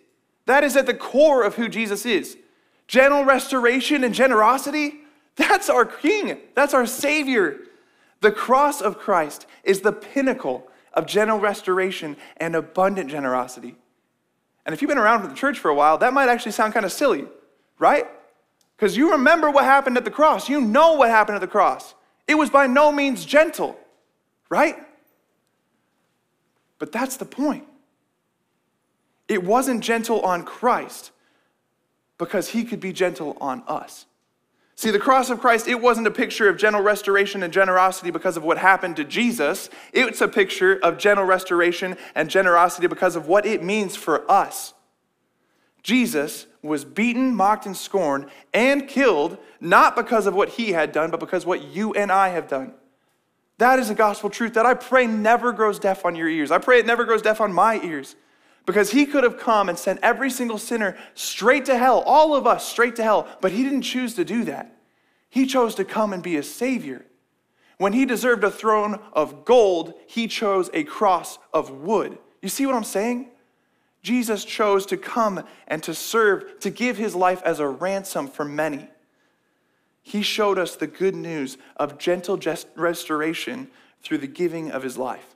That 0.45 0.63
is 0.63 0.75
at 0.75 0.85
the 0.85 0.93
core 0.93 1.43
of 1.43 1.55
who 1.55 1.69
Jesus 1.69 2.05
is. 2.05 2.37
Gentle 2.87 3.23
restoration 3.23 4.03
and 4.03 4.13
generosity, 4.13 4.95
that's 5.35 5.69
our 5.69 5.85
King, 5.85 6.37
that's 6.55 6.73
our 6.73 6.85
Savior. 6.85 7.59
The 8.21 8.31
cross 8.31 8.81
of 8.81 8.99
Christ 8.99 9.45
is 9.63 9.81
the 9.81 9.91
pinnacle 9.91 10.67
of 10.93 11.05
gentle 11.05 11.39
restoration 11.39 12.17
and 12.37 12.55
abundant 12.55 13.09
generosity. 13.09 13.75
And 14.65 14.73
if 14.73 14.81
you've 14.81 14.89
been 14.89 14.97
around 14.97 15.27
the 15.27 15.35
church 15.35 15.59
for 15.59 15.69
a 15.69 15.75
while, 15.75 15.97
that 15.97 16.13
might 16.13 16.29
actually 16.29 16.51
sound 16.51 16.73
kind 16.73 16.85
of 16.85 16.91
silly, 16.91 17.25
right? 17.79 18.05
Because 18.77 18.95
you 18.95 19.11
remember 19.11 19.49
what 19.49 19.65
happened 19.65 19.97
at 19.97 20.05
the 20.05 20.11
cross. 20.11 20.47
You 20.49 20.61
know 20.61 20.93
what 20.93 21.09
happened 21.09 21.35
at 21.35 21.41
the 21.41 21.47
cross. 21.47 21.95
It 22.27 22.35
was 22.35 22.49
by 22.49 22.67
no 22.67 22.91
means 22.91 23.25
gentle, 23.25 23.77
right? 24.49 24.77
But 26.83 26.91
that's 26.91 27.15
the 27.15 27.23
point. 27.23 27.63
It 29.29 29.41
wasn't 29.41 29.81
gentle 29.81 30.19
on 30.19 30.43
Christ 30.43 31.11
because 32.17 32.49
he 32.49 32.65
could 32.65 32.81
be 32.81 32.91
gentle 32.91 33.37
on 33.39 33.63
us. 33.69 34.05
See, 34.75 34.91
the 34.91 34.99
cross 34.99 35.29
of 35.29 35.39
Christ, 35.39 35.69
it 35.69 35.79
wasn't 35.79 36.07
a 36.07 36.11
picture 36.11 36.49
of 36.49 36.57
gentle 36.57 36.81
restoration 36.81 37.41
and 37.41 37.53
generosity 37.53 38.11
because 38.11 38.35
of 38.35 38.43
what 38.43 38.57
happened 38.57 38.97
to 38.97 39.05
Jesus. 39.05 39.69
It's 39.93 40.19
a 40.19 40.27
picture 40.27 40.77
of 40.83 40.97
gentle 40.97 41.23
restoration 41.23 41.95
and 42.15 42.29
generosity 42.29 42.87
because 42.87 43.15
of 43.15 43.27
what 43.27 43.45
it 43.45 43.63
means 43.63 43.95
for 43.95 44.29
us. 44.29 44.73
Jesus 45.83 46.47
was 46.61 46.83
beaten, 46.83 47.33
mocked, 47.33 47.65
and 47.65 47.77
scorned 47.77 48.25
and 48.53 48.89
killed, 48.89 49.37
not 49.61 49.95
because 49.95 50.27
of 50.27 50.35
what 50.35 50.49
he 50.49 50.73
had 50.73 50.91
done, 50.91 51.11
but 51.11 51.21
because 51.21 51.45
what 51.45 51.63
you 51.63 51.93
and 51.93 52.11
I 52.11 52.27
have 52.27 52.49
done. 52.49 52.73
That 53.57 53.79
is 53.79 53.89
a 53.89 53.95
gospel 53.95 54.29
truth 54.29 54.55
that 54.55 54.65
I 54.65 54.73
pray 54.73 55.07
never 55.07 55.51
grows 55.51 55.79
deaf 55.79 56.05
on 56.05 56.15
your 56.15 56.27
ears. 56.27 56.51
I 56.51 56.57
pray 56.57 56.79
it 56.79 56.85
never 56.85 57.05
grows 57.05 57.21
deaf 57.21 57.39
on 57.39 57.53
my 57.53 57.79
ears. 57.81 58.15
Because 58.65 58.91
he 58.91 59.05
could 59.05 59.23
have 59.23 59.37
come 59.37 59.69
and 59.69 59.77
sent 59.77 59.99
every 60.01 60.29
single 60.29 60.57
sinner 60.57 60.97
straight 61.15 61.65
to 61.65 61.77
hell, 61.77 61.99
all 62.05 62.35
of 62.35 62.47
us 62.47 62.67
straight 62.67 62.95
to 62.95 63.03
hell, 63.03 63.27
but 63.41 63.51
he 63.51 63.63
didn't 63.63 63.81
choose 63.81 64.15
to 64.15 64.23
do 64.23 64.45
that. 64.45 64.77
He 65.29 65.45
chose 65.45 65.75
to 65.75 65.85
come 65.85 66.13
and 66.13 66.23
be 66.23 66.37
a 66.37 66.43
savior. 66.43 67.05
When 67.77 67.93
he 67.93 68.05
deserved 68.05 68.43
a 68.43 68.51
throne 68.51 68.99
of 69.11 69.45
gold, 69.45 69.93
he 70.07 70.27
chose 70.27 70.69
a 70.73 70.83
cross 70.83 71.39
of 71.53 71.71
wood. 71.71 72.17
You 72.41 72.49
see 72.49 72.65
what 72.65 72.75
I'm 72.75 72.83
saying? 72.83 73.29
Jesus 74.01 74.45
chose 74.45 74.85
to 74.87 74.97
come 74.97 75.43
and 75.67 75.81
to 75.83 75.93
serve, 75.93 76.59
to 76.59 76.69
give 76.69 76.97
his 76.97 77.15
life 77.15 77.41
as 77.43 77.59
a 77.59 77.67
ransom 77.67 78.27
for 78.27 78.45
many. 78.45 78.89
He 80.03 80.21
showed 80.21 80.59
us 80.59 80.75
the 80.75 80.85
good 80.85 81.15
news 81.15 81.57
of 81.77 81.97
gentle 81.97 82.39
restoration 82.75 83.69
through 84.03 84.19
the 84.19 84.27
giving 84.27 84.69
of 84.69 84.83
his 84.83 84.97
life. 84.97 85.35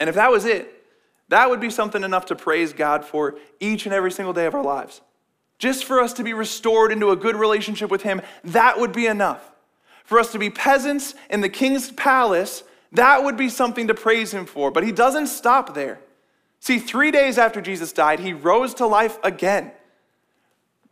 And 0.00 0.08
if 0.08 0.14
that 0.14 0.30
was 0.30 0.44
it, 0.44 0.72
that 1.28 1.50
would 1.50 1.60
be 1.60 1.68
something 1.68 2.04
enough 2.04 2.26
to 2.26 2.36
praise 2.36 2.72
God 2.72 3.04
for 3.04 3.36
each 3.60 3.84
and 3.84 3.94
every 3.94 4.12
single 4.12 4.32
day 4.32 4.46
of 4.46 4.54
our 4.54 4.62
lives. 4.62 5.02
Just 5.58 5.84
for 5.84 6.00
us 6.00 6.12
to 6.14 6.22
be 6.22 6.32
restored 6.32 6.92
into 6.92 7.10
a 7.10 7.16
good 7.16 7.34
relationship 7.34 7.90
with 7.90 8.02
Him, 8.02 8.22
that 8.44 8.78
would 8.78 8.92
be 8.92 9.06
enough. 9.06 9.50
For 10.04 10.20
us 10.20 10.32
to 10.32 10.38
be 10.38 10.48
peasants 10.48 11.14
in 11.28 11.40
the 11.40 11.48
king's 11.48 11.90
palace, 11.90 12.62
that 12.92 13.24
would 13.24 13.36
be 13.36 13.48
something 13.48 13.88
to 13.88 13.94
praise 13.94 14.32
Him 14.32 14.46
for. 14.46 14.70
But 14.70 14.84
He 14.84 14.92
doesn't 14.92 15.26
stop 15.26 15.74
there. 15.74 15.98
See, 16.60 16.78
three 16.78 17.10
days 17.10 17.36
after 17.36 17.60
Jesus 17.60 17.92
died, 17.92 18.20
He 18.20 18.32
rose 18.32 18.74
to 18.74 18.86
life 18.86 19.18
again. 19.24 19.72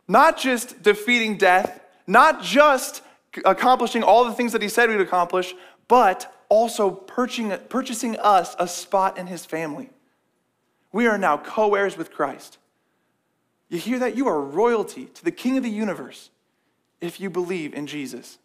Not 0.07 0.37
just 0.37 0.83
defeating 0.83 1.37
death, 1.37 1.81
not 2.07 2.41
just 2.41 3.03
accomplishing 3.45 4.01
all 4.01 4.25
the 4.25 4.33
things 4.33 4.53
that 4.53 4.61
He 4.61 4.69
said 4.69 4.89
would 4.89 5.01
accomplish, 5.01 5.53
but 5.87 6.33
also 6.49 6.89
purchasing 6.89 8.17
us 8.17 8.55
a 8.57 8.67
spot 8.67 9.17
in 9.17 9.27
His 9.27 9.45
family. 9.45 9.89
We 10.91 11.07
are 11.07 11.17
now 11.17 11.37
co 11.37 11.75
heirs 11.75 11.97
with 11.97 12.11
Christ. 12.11 12.57
You 13.69 13.77
hear 13.77 13.99
that? 13.99 14.15
You 14.15 14.27
are 14.27 14.41
royalty 14.41 15.05
to 15.05 15.23
the 15.23 15.31
King 15.31 15.57
of 15.57 15.63
the 15.63 15.69
universe 15.69 16.29
if 17.01 17.19
you 17.19 17.29
believe 17.29 17.73
in 17.73 17.85
Jesus. 17.85 18.37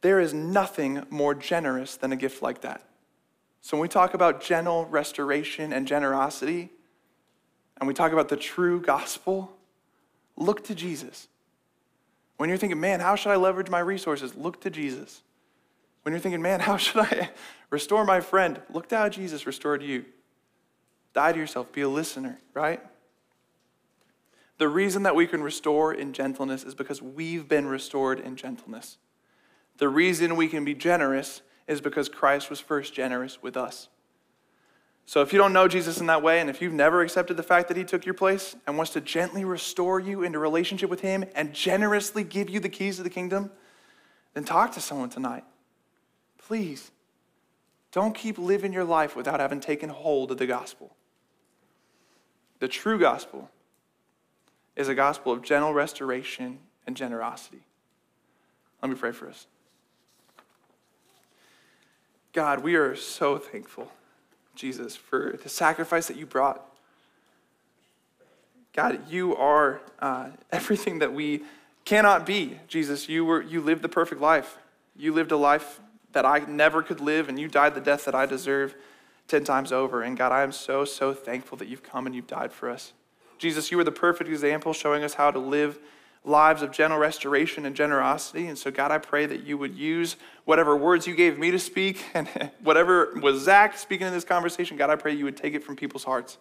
There 0.00 0.20
is 0.20 0.32
nothing 0.32 1.04
more 1.10 1.34
generous 1.34 1.96
than 1.96 2.12
a 2.12 2.16
gift 2.16 2.40
like 2.40 2.60
that. 2.60 2.82
So 3.60 3.76
when 3.76 3.82
we 3.82 3.88
talk 3.88 4.14
about 4.14 4.40
gentle 4.40 4.86
restoration 4.86 5.72
and 5.72 5.88
generosity, 5.88 6.70
and 7.80 7.88
we 7.88 7.94
talk 7.94 8.12
about 8.12 8.28
the 8.28 8.36
true 8.36 8.80
gospel, 8.80 9.57
look 10.38 10.64
to 10.64 10.74
Jesus. 10.74 11.28
When 12.36 12.48
you're 12.48 12.58
thinking, 12.58 12.80
man, 12.80 13.00
how 13.00 13.16
should 13.16 13.32
I 13.32 13.36
leverage 13.36 13.68
my 13.68 13.80
resources? 13.80 14.34
Look 14.34 14.60
to 14.62 14.70
Jesus. 14.70 15.22
When 16.02 16.12
you're 16.12 16.20
thinking, 16.20 16.40
man, 16.40 16.60
how 16.68 16.76
should 16.76 17.02
I 17.02 17.30
restore 17.70 18.04
my 18.04 18.20
friend? 18.20 18.60
Look 18.70 18.88
to 18.88 18.96
how 18.96 19.08
Jesus 19.08 19.46
restored 19.46 19.82
you. 19.82 20.04
Die 21.12 21.32
to 21.32 21.38
yourself, 21.38 21.72
be 21.72 21.80
a 21.80 21.88
listener, 21.88 22.38
right? 22.54 22.80
The 24.58 24.68
reason 24.68 25.04
that 25.04 25.14
we 25.14 25.26
can 25.26 25.42
restore 25.42 25.92
in 25.92 26.12
gentleness 26.12 26.64
is 26.64 26.74
because 26.74 27.00
we've 27.00 27.48
been 27.48 27.66
restored 27.66 28.20
in 28.20 28.36
gentleness. 28.36 28.98
The 29.78 29.88
reason 29.88 30.36
we 30.36 30.48
can 30.48 30.64
be 30.64 30.74
generous 30.74 31.42
is 31.66 31.80
because 31.80 32.08
Christ 32.08 32.50
was 32.50 32.58
first 32.58 32.92
generous 32.92 33.42
with 33.42 33.56
us. 33.56 33.88
So 35.08 35.22
if 35.22 35.32
you 35.32 35.38
don't 35.38 35.54
know 35.54 35.68
Jesus 35.68 36.00
in 36.00 36.06
that 36.08 36.22
way, 36.22 36.38
and 36.38 36.50
if 36.50 36.60
you've 36.60 36.74
never 36.74 37.00
accepted 37.00 37.38
the 37.38 37.42
fact 37.42 37.68
that 37.68 37.78
he 37.78 37.84
took 37.84 38.04
your 38.04 38.12
place 38.12 38.54
and 38.66 38.76
wants 38.76 38.92
to 38.92 39.00
gently 39.00 39.42
restore 39.42 39.98
you 39.98 40.22
into 40.22 40.38
relationship 40.38 40.90
with 40.90 41.00
him 41.00 41.24
and 41.34 41.54
generously 41.54 42.22
give 42.22 42.50
you 42.50 42.60
the 42.60 42.68
keys 42.68 42.98
of 42.98 43.04
the 43.04 43.10
kingdom, 43.10 43.50
then 44.34 44.44
talk 44.44 44.72
to 44.72 44.82
someone 44.82 45.08
tonight. 45.08 45.44
Please. 46.36 46.90
Don't 47.90 48.14
keep 48.14 48.36
living 48.36 48.70
your 48.70 48.84
life 48.84 49.16
without 49.16 49.40
having 49.40 49.60
taken 49.60 49.88
hold 49.88 50.30
of 50.30 50.36
the 50.36 50.46
gospel. 50.46 50.94
The 52.58 52.68
true 52.68 52.98
gospel 52.98 53.48
is 54.76 54.88
a 54.88 54.94
gospel 54.94 55.32
of 55.32 55.40
gentle 55.40 55.72
restoration 55.72 56.58
and 56.86 56.94
generosity. 56.94 57.62
Let 58.82 58.90
me 58.90 58.94
pray 58.94 59.12
for 59.12 59.26
us. 59.26 59.46
God, 62.34 62.62
we 62.62 62.74
are 62.74 62.94
so 62.94 63.38
thankful, 63.38 63.90
Jesus, 64.58 64.96
for 64.96 65.38
the 65.40 65.48
sacrifice 65.48 66.08
that 66.08 66.16
you 66.16 66.26
brought. 66.26 66.60
God, 68.74 69.08
you 69.08 69.36
are 69.36 69.80
uh, 70.00 70.30
everything 70.52 70.98
that 70.98 71.12
we 71.12 71.44
cannot 71.84 72.26
be. 72.26 72.58
Jesus, 72.66 73.08
you, 73.08 73.24
were, 73.24 73.40
you 73.40 73.60
lived 73.60 73.82
the 73.82 73.88
perfect 73.88 74.20
life. 74.20 74.58
You 74.96 75.14
lived 75.14 75.30
a 75.30 75.36
life 75.36 75.80
that 76.12 76.26
I 76.26 76.40
never 76.40 76.82
could 76.82 77.00
live, 77.00 77.28
and 77.28 77.38
you 77.38 77.46
died 77.48 77.74
the 77.74 77.80
death 77.80 78.04
that 78.06 78.16
I 78.16 78.26
deserve 78.26 78.74
10 79.28 79.44
times 79.44 79.72
over. 79.72 80.02
And 80.02 80.16
God, 80.16 80.32
I 80.32 80.42
am 80.42 80.50
so, 80.50 80.84
so 80.84 81.14
thankful 81.14 81.56
that 81.58 81.68
you've 81.68 81.84
come 81.84 82.06
and 82.06 82.14
you've 82.14 82.26
died 82.26 82.52
for 82.52 82.68
us. 82.68 82.92
Jesus, 83.38 83.70
you 83.70 83.76
were 83.76 83.84
the 83.84 83.92
perfect 83.92 84.28
example 84.28 84.72
showing 84.72 85.04
us 85.04 85.14
how 85.14 85.30
to 85.30 85.38
live 85.38 85.78
lives 86.24 86.62
of 86.62 86.70
gentle 86.70 86.98
restoration 86.98 87.64
and 87.64 87.74
generosity. 87.74 88.46
And 88.46 88.58
so, 88.58 88.70
God, 88.70 88.90
I 88.90 88.98
pray 88.98 89.26
that 89.26 89.44
you 89.44 89.56
would 89.58 89.74
use 89.74 90.16
whatever 90.44 90.76
words 90.76 91.06
you 91.06 91.14
gave 91.14 91.38
me 91.38 91.50
to 91.50 91.58
speak 91.58 92.04
and 92.14 92.28
whatever 92.62 93.18
was 93.20 93.42
Zac 93.42 93.78
speaking 93.78 94.06
in 94.06 94.12
this 94.12 94.24
conversation, 94.24 94.76
God, 94.76 94.90
I 94.90 94.96
pray 94.96 95.14
you 95.14 95.24
would 95.24 95.36
take 95.36 95.54
it 95.54 95.64
from 95.64 95.76
people's 95.76 96.04
hearts. 96.04 96.38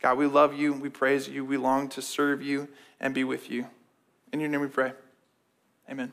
God, 0.00 0.18
we 0.18 0.26
love 0.26 0.54
you, 0.54 0.72
we 0.72 0.88
praise 0.88 1.28
you, 1.28 1.44
we 1.44 1.56
long 1.56 1.88
to 1.90 2.02
serve 2.02 2.42
you 2.42 2.68
and 3.00 3.14
be 3.14 3.24
with 3.24 3.50
you. 3.50 3.66
In 4.32 4.40
your 4.40 4.48
name 4.48 4.60
we 4.60 4.68
pray. 4.68 4.92
Amen. 5.88 6.12